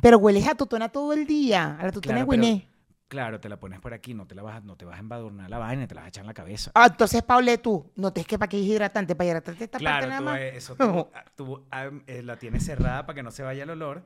[0.00, 1.76] Pero hueles a totona todo el día.
[1.78, 2.75] A la totona Claro, de Winnet.
[3.08, 4.98] Claro, te la pones por aquí, no te la vas, a- no te vas a
[5.00, 6.72] embadurnar la vaina, te la vas a echar en la cabeza.
[6.74, 9.78] Ah, entonces, Paule, tú, no te es que para qué es hidratante, para hidratarte esta
[9.78, 10.40] Claro, parte nada más.
[10.40, 13.62] eh, eso tú, ah, tú, ah, eh, la tienes cerrada para que no se vaya
[13.62, 14.02] el olor.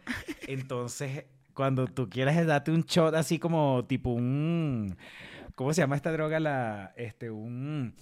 [0.47, 4.97] Entonces, cuando tú quieras darte un shot así como tipo un...
[5.55, 6.39] ¿Cómo se llama esta droga?
[6.39, 7.95] La, este, un...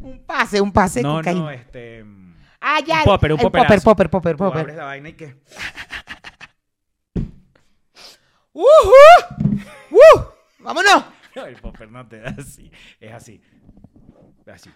[0.00, 2.04] Un pase, un pase No, no, este...
[2.62, 2.98] Ah, ya.
[2.98, 3.84] un popper, un el popper, popperazo.
[3.84, 4.60] popper, popper, Tú popper.
[4.60, 5.36] abres la vaina y qué.
[8.52, 9.60] ¡Ujú!
[9.90, 10.20] ¡Uh!
[10.60, 11.04] ¡Vámonos!
[11.36, 12.72] No, el popper no te da así.
[12.98, 13.40] Es así.
[14.46, 14.68] Así.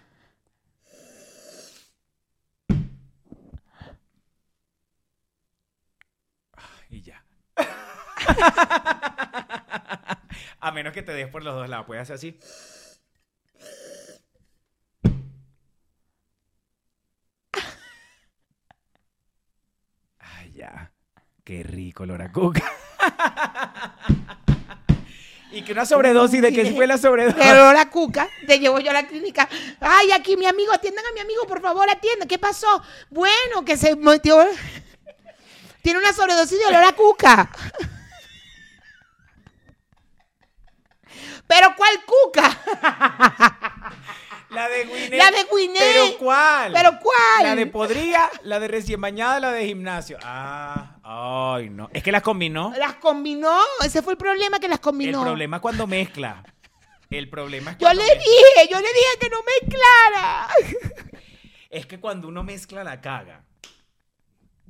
[6.57, 7.23] Ah, Y ya.
[10.59, 11.85] A menos que te des por los dos lados.
[11.85, 12.39] Puedes hacer así.
[20.19, 20.91] Ay, ya.
[21.43, 22.31] Qué rico olor a.
[25.55, 27.41] y que una sobredosis de que fue la sobredosis.
[27.41, 29.47] Pero la cuca, te llevo yo a la clínica.
[29.79, 32.27] Ay, aquí mi amigo, atiendan a mi amigo, por favor, atiendan.
[32.27, 32.83] ¿Qué pasó?
[33.09, 34.45] Bueno, que se metió.
[35.81, 37.49] Tiene una sobredosis de olor a cuca.
[41.47, 43.93] ¿Pero cuál cuca?
[44.49, 45.13] La de Winnet.
[45.13, 45.79] La de Winnet.
[45.79, 46.73] ¿Pero cuál?
[46.73, 47.43] ¿Pero cuál?
[47.43, 50.17] La de podría, la de recién bañada, la de gimnasio.
[50.21, 51.89] Ah, ay, no.
[51.93, 52.73] Es que las combinó.
[52.77, 53.57] Las combinó.
[53.83, 55.21] Ese fue el problema que las El combinó.
[55.23, 56.43] problema es cuando mezcla.
[57.09, 58.15] El problema es Yo le mezcla.
[58.19, 60.47] dije, yo le dije que no mezclara.
[61.69, 63.43] Es que cuando uno mezcla la caga.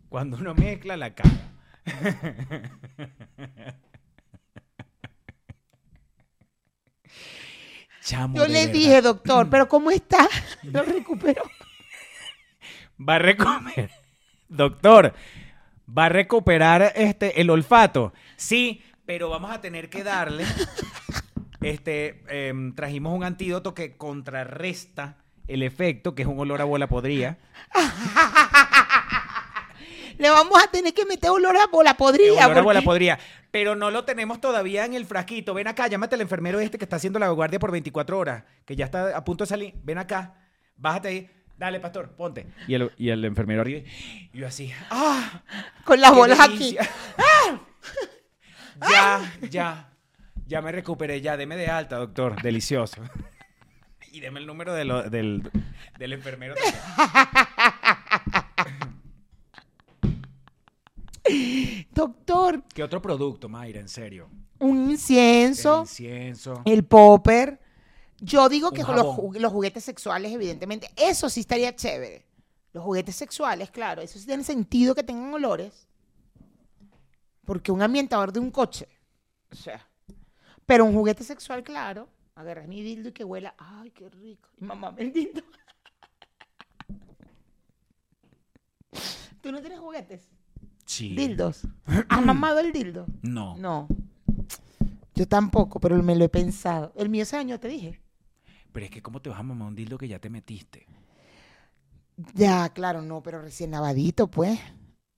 [0.09, 1.51] Cuando uno mezcla la caga.
[8.01, 8.73] Chamo, Yo le verdad.
[8.73, 10.27] dije, doctor, pero ¿cómo está?
[10.63, 11.43] Lo recuperó.
[12.99, 13.89] Va a recuperar.
[14.47, 15.13] Doctor,
[15.87, 18.13] ¿va a recuperar este, el olfato?
[18.35, 20.45] Sí, pero vamos a tener que darle.
[21.61, 25.17] Este, em, trajimos un antídoto que contrarresta
[25.47, 27.39] el efecto, que es un olor a bola podrida.
[30.19, 33.19] Le vamos a tener que meter olor a bola un olor a bola podrida.
[33.51, 35.53] Pero no lo tenemos todavía en el frasquito.
[35.53, 38.75] Ven acá, llámate al enfermero este que está haciendo la guardia por 24 horas, que
[38.75, 39.73] ya está a punto de salir.
[39.83, 40.35] Ven acá,
[40.77, 41.29] bájate ahí.
[41.57, 42.47] Dale, pastor, ponte.
[42.67, 43.81] Y el, y el enfermero arriba.
[44.33, 44.71] Y yo así.
[44.89, 45.41] ¡Ah!
[45.85, 46.57] Con las ¡Qué bolas aquí.
[46.75, 46.89] delicia!
[48.89, 49.89] Ya, ya.
[50.47, 51.37] Ya me recuperé, ya.
[51.37, 52.41] Deme de alta, doctor.
[52.41, 53.01] Delicioso.
[54.11, 55.49] Y deme el número de lo- del,
[55.97, 56.55] del enfermero.
[61.91, 63.79] Doctor, ¿Qué otro producto, Mayra?
[63.79, 64.29] En serio.
[64.59, 66.61] un El incienso, incienso.
[66.65, 67.59] el popper.
[68.19, 72.25] Yo digo que los, ju- los juguetes sexuales, evidentemente, eso sí estaría chévere.
[72.73, 75.87] Los juguetes sexuales, claro, eso sí tiene sentido que tengan olores.
[77.45, 78.87] Porque un ambientador de un coche,
[79.51, 79.87] o sea.
[80.65, 82.09] Pero un juguete sexual, claro.
[82.35, 83.53] Agarras mi dildo y que huela.
[83.57, 84.49] Ay, qué rico.
[84.59, 85.41] Y mamá, el dildo.
[89.41, 90.27] ¿Tú no tienes juguetes?
[90.85, 91.15] Sí.
[91.15, 91.67] Dildos.
[92.09, 93.05] ¿Has mamado el dildo?
[93.21, 93.55] No.
[93.57, 93.87] No.
[95.13, 96.91] Yo tampoco, pero me lo he pensado.
[96.95, 98.01] El mío ese año te dije.
[98.75, 100.85] Pero es que, ¿cómo te vas a mamar un dildo que ya te metiste?
[102.33, 104.59] Ya, claro, no, pero recién lavadito, pues.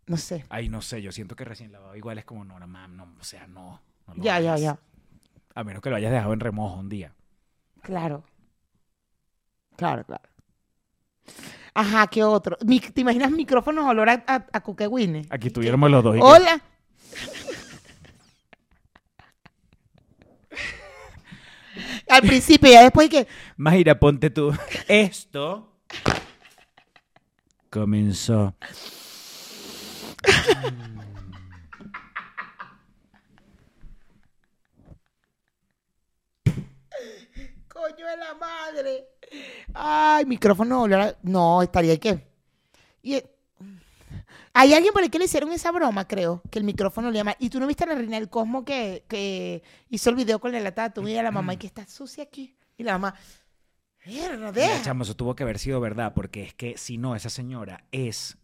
[0.06, 0.46] No sé.
[0.50, 1.02] Ay, no sé.
[1.02, 3.82] Yo siento que recién lavado igual es como, no, no, mam, no, o sea, no.
[4.06, 4.62] no lo Ya, ya, hagas.
[4.62, 4.80] ya.
[5.56, 7.16] A menos que lo hayas dejado en remojo un día.
[7.82, 8.24] Claro.
[9.76, 10.30] Claro, claro.
[11.74, 12.58] Ajá, ¿qué otro?
[12.58, 14.64] ¿Te imaginas micrófonos olor a, a, a?
[15.32, 16.16] Aquí tuviéramos los dos.
[16.16, 16.26] y que-
[22.10, 23.28] Al principio, ya después que.
[23.58, 24.54] Mayra, ponte tú.
[24.88, 25.78] Esto
[27.70, 28.56] comenzó.
[37.68, 39.08] Coño de la madre.
[39.74, 40.88] Ay, micrófono
[41.22, 42.28] No, estaría ahí que.
[43.04, 43.22] Y,
[44.60, 47.36] hay alguien por ahí que le hicieron esa broma, creo, que el micrófono le llama.
[47.38, 50.52] Y tú no viste a la reina del Cosmo que, que hizo el video con
[50.52, 52.56] la lata de atún y a la mamá y que está sucia aquí.
[52.76, 53.14] Y la mamá.
[54.08, 54.82] Mierda, deja.
[54.82, 58.38] chamo, eso tuvo que haber sido verdad, porque es que si no, esa señora es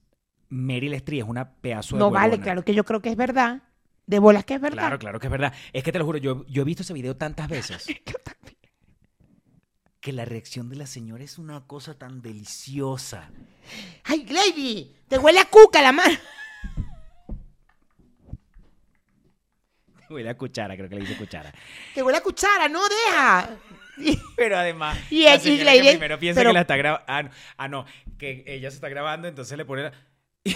[0.50, 3.64] Meryl Streep es una pedazo de No vale, claro que yo creo que es verdad.
[4.06, 4.84] De bolas que es verdad.
[4.84, 5.54] Claro, claro que es verdad.
[5.72, 8.53] Es que te lo juro, yo, yo he visto ese video tantas veces Yo también.
[10.04, 13.32] Que la reacción de la señora es una cosa tan deliciosa.
[14.04, 16.18] Ay, Lady, te huele a cuca la mano.
[20.10, 21.52] Huele a cuchara, creo que le dice cuchara.
[21.96, 23.50] Te huele a cuchara, no deja.
[23.98, 27.06] Y- Pero además, Y la y señora que primero piensa pero- que la está grabando.
[27.08, 27.86] Ah, no, ah, no,
[28.20, 29.84] que ella se está grabando, entonces le pone.
[29.84, 29.94] la-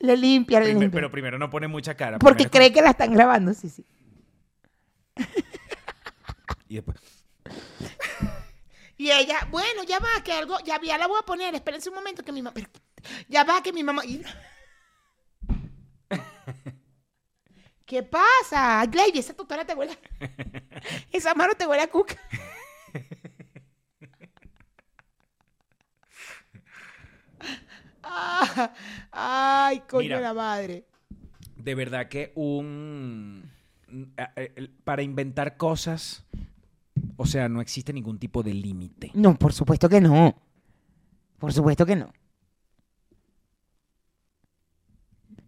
[0.00, 0.96] Le limpia, le Primer- limpia.
[0.96, 2.18] pero primero no pone mucha cara.
[2.18, 3.84] Porque cree que la están grabando, sí, sí.
[6.68, 6.96] Y después.
[9.00, 11.94] Y ella, bueno, ya va, que algo, ya, ya la voy a poner, espérense un
[11.94, 12.60] momento que mi mamá,
[13.30, 14.04] ya va, que mi mamá...
[14.04, 14.22] y-
[17.86, 18.84] ¿Qué pasa?
[18.84, 19.98] Glady, esa tutora te huele, a-
[21.16, 22.14] esa mano te huele a cuca.
[28.02, 28.72] Ah,
[29.12, 30.16] ay, coño Mira.
[30.16, 30.84] de la madre.
[31.56, 33.50] De verdad que un.
[34.16, 36.24] a- el- Para inventar cosas.
[37.16, 39.10] O sea, no existe ningún tipo de límite.
[39.14, 40.34] No, por supuesto que no.
[41.38, 42.12] Por supuesto que no.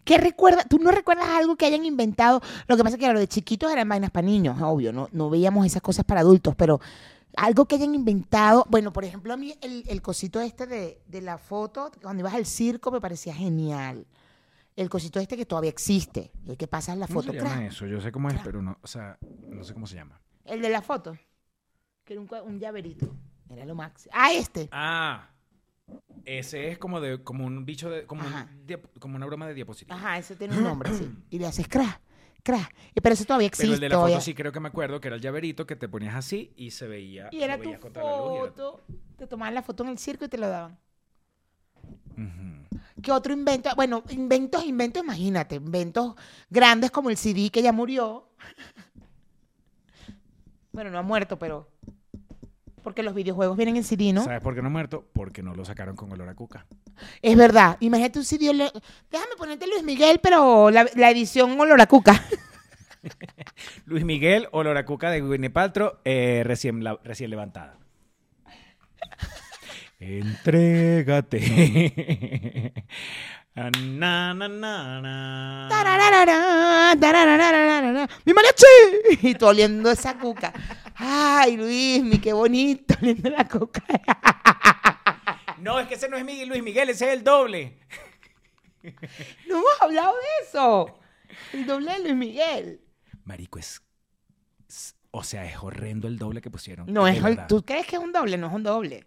[0.04, 0.64] ¿Qué recuerda?
[0.64, 2.40] ¿Tú no recuerdas algo que hayan inventado?
[2.66, 5.30] Lo que pasa es que lo de chiquitos eran vainas para niños, obvio, no, no
[5.30, 6.80] veíamos esas cosas para adultos, pero
[7.36, 11.20] algo que hayan inventado, bueno, por ejemplo, a mí el, el cosito este de, de
[11.22, 14.06] la foto, cuando ibas al circo me parecía genial.
[14.74, 17.32] El cosito este que todavía existe, el que pasa en la ¿Cómo foto.
[17.32, 17.72] se llama crack.
[17.72, 17.86] eso?
[17.86, 18.44] Yo sé cómo es, Crack.
[18.44, 18.78] pero no.
[18.82, 19.18] O sea,
[19.50, 20.18] no sé cómo se llama.
[20.46, 21.14] El de la foto,
[22.14, 23.14] que era un, llaverito.
[23.50, 24.12] Era lo máximo.
[24.16, 24.68] Ah, este.
[24.72, 25.28] Ah.
[26.24, 29.96] Ese es como de como un bicho de como, un una broma de diapositiva.
[29.96, 31.10] Ajá, ese tiene un nombre, sí.
[31.30, 32.00] Y le haces crack.
[32.94, 33.66] Y Pero ese todavía existe.
[33.66, 35.76] Pero el de la foto sí creo que me acuerdo que era el llaverito que
[35.76, 37.28] te ponías así y se veía.
[37.30, 38.80] Y era tu la y era- foto.
[39.16, 40.78] Te tomaban la foto en el circo y te lo daban.
[43.00, 43.70] ¿Qué otro invento?
[43.74, 45.56] Bueno, inventos, inventos, imagínate.
[45.56, 46.14] Inventos
[46.50, 48.28] grandes como el CD que ya murió.
[50.74, 51.68] Bueno, no ha muerto, pero.
[52.82, 54.24] Porque los videojuegos vienen en CD, ¿no?
[54.24, 55.04] ¿Sabes por qué no muerto?
[55.12, 56.66] Porque no lo sacaron con olor a cuca.
[57.22, 57.76] Es verdad.
[57.80, 58.46] Imagínate un CD.
[59.10, 62.22] Déjame ponerte Luis Miguel, pero la, la edición olor a cuca.
[63.86, 67.78] Luis Miguel, olor a cuca de Gwyneth Paltrow, eh, recién, la- recién levantada.
[70.00, 71.42] Entrégate.
[73.54, 75.68] Ah, na, na, na,
[78.24, 78.66] ¡Mi mariachi!
[79.28, 80.52] Y tú oliendo esa cuca.
[80.94, 83.82] Ay, Luis, mi qué bonito oliendo la cuca.
[85.58, 87.78] No, es que ese no es Miguel, Luis Miguel, ese es el doble.
[88.82, 90.98] No hemos hablado de eso.
[91.52, 92.80] El doble de Luis Miguel.
[93.24, 93.80] Marico, es.
[94.68, 96.92] es- O sea, es horrendo el doble que pusieron.
[96.92, 97.20] No es.
[97.46, 98.38] ¿Tú crees que es un doble?
[98.38, 99.06] No es un doble.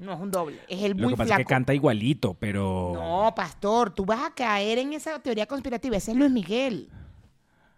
[0.00, 0.58] No es un doble.
[0.66, 1.40] Es el Lo muy que pasa flaco.
[1.42, 2.92] es que canta igualito, pero.
[2.94, 5.96] No, pastor, tú vas a caer en esa teoría conspirativa.
[5.96, 6.88] Ese es Luis Miguel.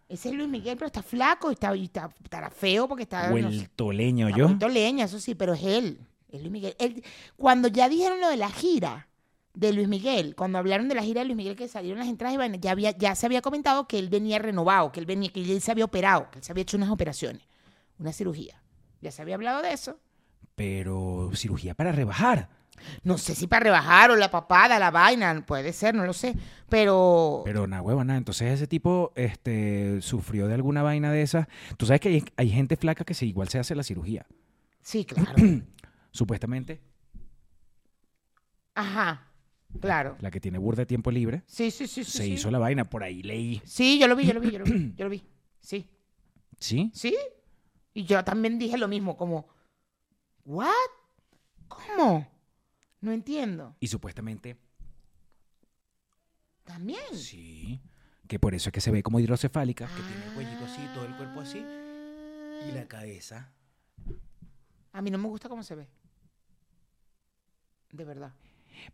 [0.09, 3.27] Ese es Luis Miguel, pero está flaco y está, y está, estará feo porque está.
[3.27, 4.69] no Vuelto leño Está yo.
[4.69, 5.99] leña, eso sí, pero es él.
[6.31, 6.75] Es Luis Miguel.
[6.79, 7.03] Él-
[7.37, 9.09] cuando ya dijeron lo de la gira
[9.55, 12.39] de Luis Miguel, cuando hablaron de la gira de Luis Miguel que salieron las entradas,
[12.55, 15.41] y ya, había, ya se había comentado que él venía renovado, que él venía, que
[15.43, 17.43] él se había operado, que él se había hecho unas operaciones,
[17.99, 18.63] una cirugía.
[19.01, 19.99] Ya se había hablado de eso.
[20.63, 22.49] Pero cirugía para rebajar.
[23.03, 26.37] No sé si para rebajar o la papada, la vaina, puede ser, no lo sé.
[26.69, 28.17] Pero, Pero nada, hueva, nada.
[28.17, 31.49] Entonces ese tipo este, sufrió de alguna vaina de esas.
[31.77, 34.25] Tú sabes que hay, hay gente flaca que sí, igual se hace la cirugía.
[34.81, 35.35] sí, claro.
[36.13, 36.81] Supuestamente,
[38.75, 39.27] Ajá,
[39.81, 40.17] claro.
[40.21, 42.05] la que tiene burda de tiempo libre, Sí, sí, sí.
[42.05, 42.33] sí se sí.
[42.35, 42.85] hizo la vaina.
[42.85, 43.61] Por ahí leí.
[43.65, 45.23] Sí, yo lo vi, yo lo vi, yo lo vi, yo lo vi.
[45.61, 45.89] Sí.
[46.61, 46.91] ¿Sí?
[46.95, 47.17] ¿Sí?
[47.95, 49.49] Y yo también dije lo mismo, como,
[50.45, 50.69] ¿what?
[51.69, 52.27] ¿Cómo?
[53.01, 53.75] No entiendo.
[53.81, 54.57] Y supuestamente,
[56.65, 57.01] También.
[57.17, 57.81] sí.
[58.29, 61.05] Que por eso es que se ve como hidrocefálica, que tiene el cuellito así, todo
[61.05, 61.59] el cuerpo así.
[61.59, 63.53] Y la cabeza.
[64.93, 65.89] A mí no me gusta cómo se ve.
[67.91, 68.33] De verdad.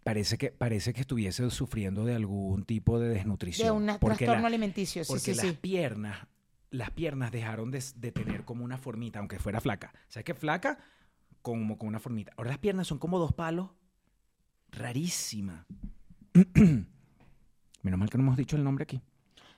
[0.03, 3.87] Parece que, parece que estuviese sufriendo de algún tipo de desnutrición.
[3.87, 5.53] De un trastorno la- alimenticio, sí, Porque sí, las sí.
[5.61, 6.27] piernas,
[6.71, 9.93] las piernas dejaron de, de tener como una formita, aunque fuera flaca.
[10.09, 10.35] ¿Sabes qué?
[10.35, 10.79] Flaca
[11.49, 12.31] como con una formita.
[12.37, 13.71] Ahora las piernas son como dos palos.
[14.71, 15.67] Rarísima.
[17.83, 19.01] Menos mal que no hemos dicho el nombre aquí.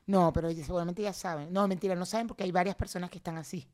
[0.07, 1.53] No, pero seguramente ya saben.
[1.53, 3.67] No, mentira, no saben porque hay varias personas que están así.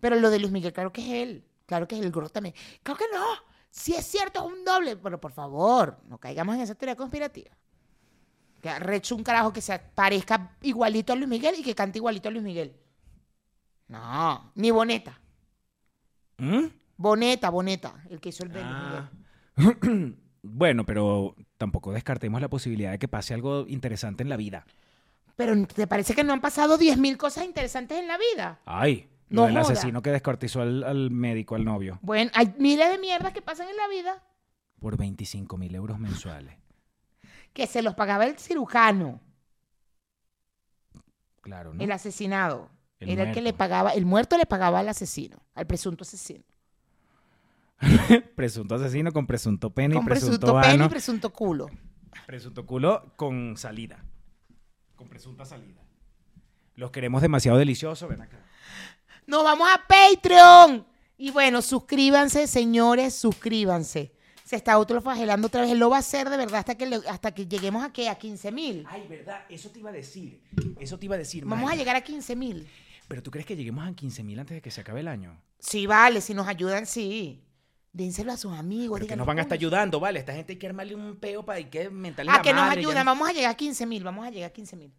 [0.00, 1.44] Pero lo de Luis Miguel, claro que es él.
[1.64, 2.54] Claro que es el gorro también.
[2.82, 3.24] Claro que no.
[3.70, 4.94] Si es cierto, es un doble.
[4.96, 7.56] Pero por favor, no caigamos en esa teoría conspirativa.
[8.60, 12.28] Que arrecho un carajo que se parezca igualito a Luis Miguel y que cante igualito
[12.28, 12.76] a Luis Miguel.
[13.88, 15.18] No, ni Boneta.
[16.36, 16.83] ¿Mm?
[16.96, 18.52] Boneta, Boneta, el que hizo el.
[18.56, 19.10] Ah.
[20.42, 24.64] bueno, pero tampoco descartemos la posibilidad de que pase algo interesante en la vida.
[25.36, 28.60] Pero ¿te parece que no han pasado 10.000 cosas interesantes en la vida?
[28.66, 29.72] Ay, lo No del joda.
[29.72, 33.68] asesino que descuartizó al, al médico, al novio, Bueno, hay miles de mierdas que pasan
[33.68, 34.22] en la vida
[34.78, 36.54] por 25 mil euros mensuales.
[37.52, 39.20] que se los pagaba el cirujano,
[41.40, 41.82] Claro, ¿no?
[41.82, 42.70] el asesinado.
[43.00, 46.44] El Era el que le pagaba, el muerto le pagaba al asesino, al presunto asesino.
[48.36, 50.84] presunto asesino con presunto pene Con y presunto, presunto pene ano.
[50.86, 51.70] y presunto culo.
[52.26, 54.04] Presunto culo con salida.
[54.96, 55.82] Con presunta salida.
[56.76, 58.38] Los queremos demasiado deliciosos, ven acá.
[59.26, 60.86] Nos vamos a Patreon.
[61.16, 64.12] Y bueno, suscríbanse, señores, suscríbanse.
[64.44, 65.70] Se está autoflagelando otra vez.
[65.70, 68.08] Él lo va a hacer de verdad hasta que, le- hasta que lleguemos a, ¿qué?
[68.08, 68.84] a 15 mil.
[68.88, 70.42] Ay, verdad, eso te iba a decir.
[70.78, 72.66] Eso te iba a decir, Vamos a llegar a 15 mil.
[73.08, 75.40] Pero tú crees que lleguemos a 15 mil antes de que se acabe el año?
[75.58, 77.42] Sí, vale, si nos ayudan, sí.
[77.94, 78.90] Dénselo a sus amigos.
[78.90, 80.18] Porque díganle, nos van a estar ayudando, ¿vale?
[80.18, 83.06] Esta gente hay que armarle un peo para que mental A que nos ayudan.
[83.06, 84.02] Vamos a llegar a 15 mil.
[84.02, 84.92] Vamos a llegar a 15 mil.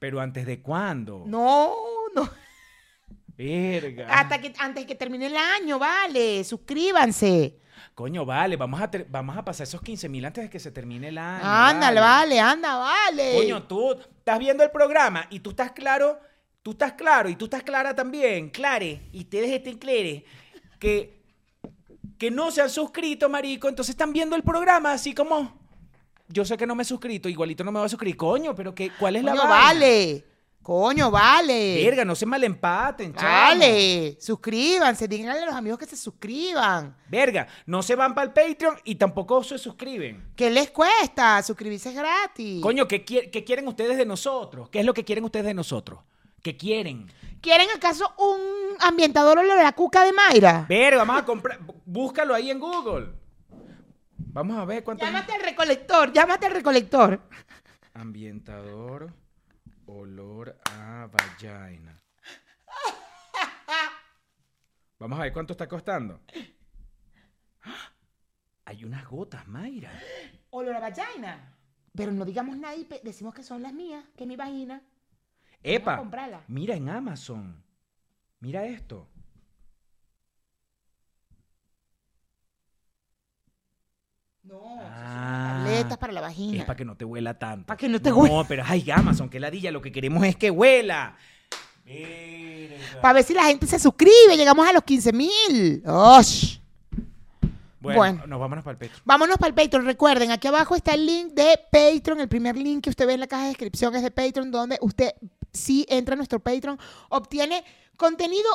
[0.00, 1.22] Pero antes de cuándo?
[1.24, 1.72] No,
[2.16, 2.28] no.
[3.36, 4.08] Verga.
[4.12, 6.42] Hasta que, antes que termine el año, vale.
[6.42, 7.56] Suscríbanse.
[7.94, 11.08] Coño, vale, vamos a, vamos a pasar esos 15 mil antes de que se termine
[11.08, 11.44] el año.
[11.44, 13.36] Ándale, vale, anda, vale.
[13.36, 16.18] Coño, tú estás viendo el programa y tú estás claro,
[16.62, 20.22] tú estás claro y tú estás clara también, clare, y ustedes estén clares,
[20.78, 21.20] que,
[22.18, 25.58] que no se han suscrito, marico, entonces están viendo el programa así como,
[26.28, 28.74] yo sé que no me he suscrito, igualito no me voy a suscribir, coño, pero
[28.74, 29.64] que, ¿cuál es la Coño, vaina?
[29.64, 30.24] vale.
[30.62, 31.82] Coño, vale.
[31.82, 33.26] Verga, no se malempaten, chamo.
[33.26, 34.18] Vale.
[34.20, 35.08] Suscríbanse.
[35.08, 36.94] Díganle a los amigos que se suscriban.
[37.08, 40.32] Verga, no se van para el Patreon y tampoco se suscriben.
[40.36, 41.42] ¿Qué les cuesta?
[41.42, 42.60] Suscribirse es gratis.
[42.62, 44.68] Coño, ¿qué, qui- qué quieren ustedes de nosotros?
[44.68, 46.00] ¿Qué es lo que quieren ustedes de nosotros?
[46.42, 47.10] ¿Qué quieren?
[47.40, 50.66] ¿Quieren acaso un ambientador olor a la cuca de Mayra?
[50.68, 51.58] Ver, vamos a comprar.
[51.84, 53.12] Búscalo ahí en Google.
[54.16, 55.04] Vamos a ver cuánto.
[55.04, 57.20] Llámate al recolector, llámate al recolector.
[57.94, 59.12] Ambientador
[59.86, 61.96] olor a vagina.
[64.98, 66.20] Vamos a ver cuánto está costando.
[67.62, 67.92] ¡Ah!
[68.66, 69.90] Hay unas gotas, Mayra.
[70.50, 71.56] Olor a vagina.
[71.94, 74.82] Pero no digamos nada y decimos que son las mías, que es mi vagina.
[75.62, 76.02] Epa,
[76.48, 77.62] mira en Amazon.
[78.40, 79.06] Mira esto.
[84.42, 85.62] No, Ah.
[85.64, 86.58] tabletas para la vagina.
[86.58, 87.66] Es para que no te huela tanto.
[87.66, 88.44] Pa' que no te No, huela.
[88.48, 89.70] pero ay, Amazon, que ladilla.
[89.70, 91.16] Lo que queremos es que huela.
[93.02, 94.36] Para ver si la gente se suscribe.
[94.36, 95.82] Llegamos a los 15 mil.
[95.86, 96.58] ¡Osh!
[97.80, 98.26] Bueno, Bueno.
[98.26, 99.00] nos vámonos para el pecho.
[99.04, 99.86] Vámonos para el Patreon.
[99.86, 102.20] Recuerden, aquí abajo está el link de Patreon.
[102.20, 104.78] El primer link que usted ve en la caja de descripción es de Patreon, donde
[104.82, 105.12] usted,
[105.52, 106.78] si entra a nuestro Patreon,
[107.08, 107.64] obtiene
[108.00, 108.48] contenido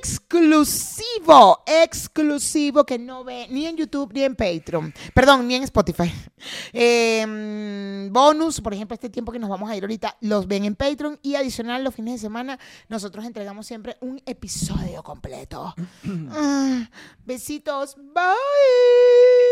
[0.00, 4.94] exclusivo, exclusivo que no ve ni en YouTube ni en Patreon.
[5.12, 6.12] Perdón, ni en Spotify.
[6.72, 10.74] Eh, bonus, por ejemplo, este tiempo que nos vamos a ir ahorita, los ven en
[10.74, 15.74] Patreon y adicional los fines de semana nosotros entregamos siempre un episodio completo.
[16.34, 16.88] Ah,
[17.24, 19.51] besitos, bye.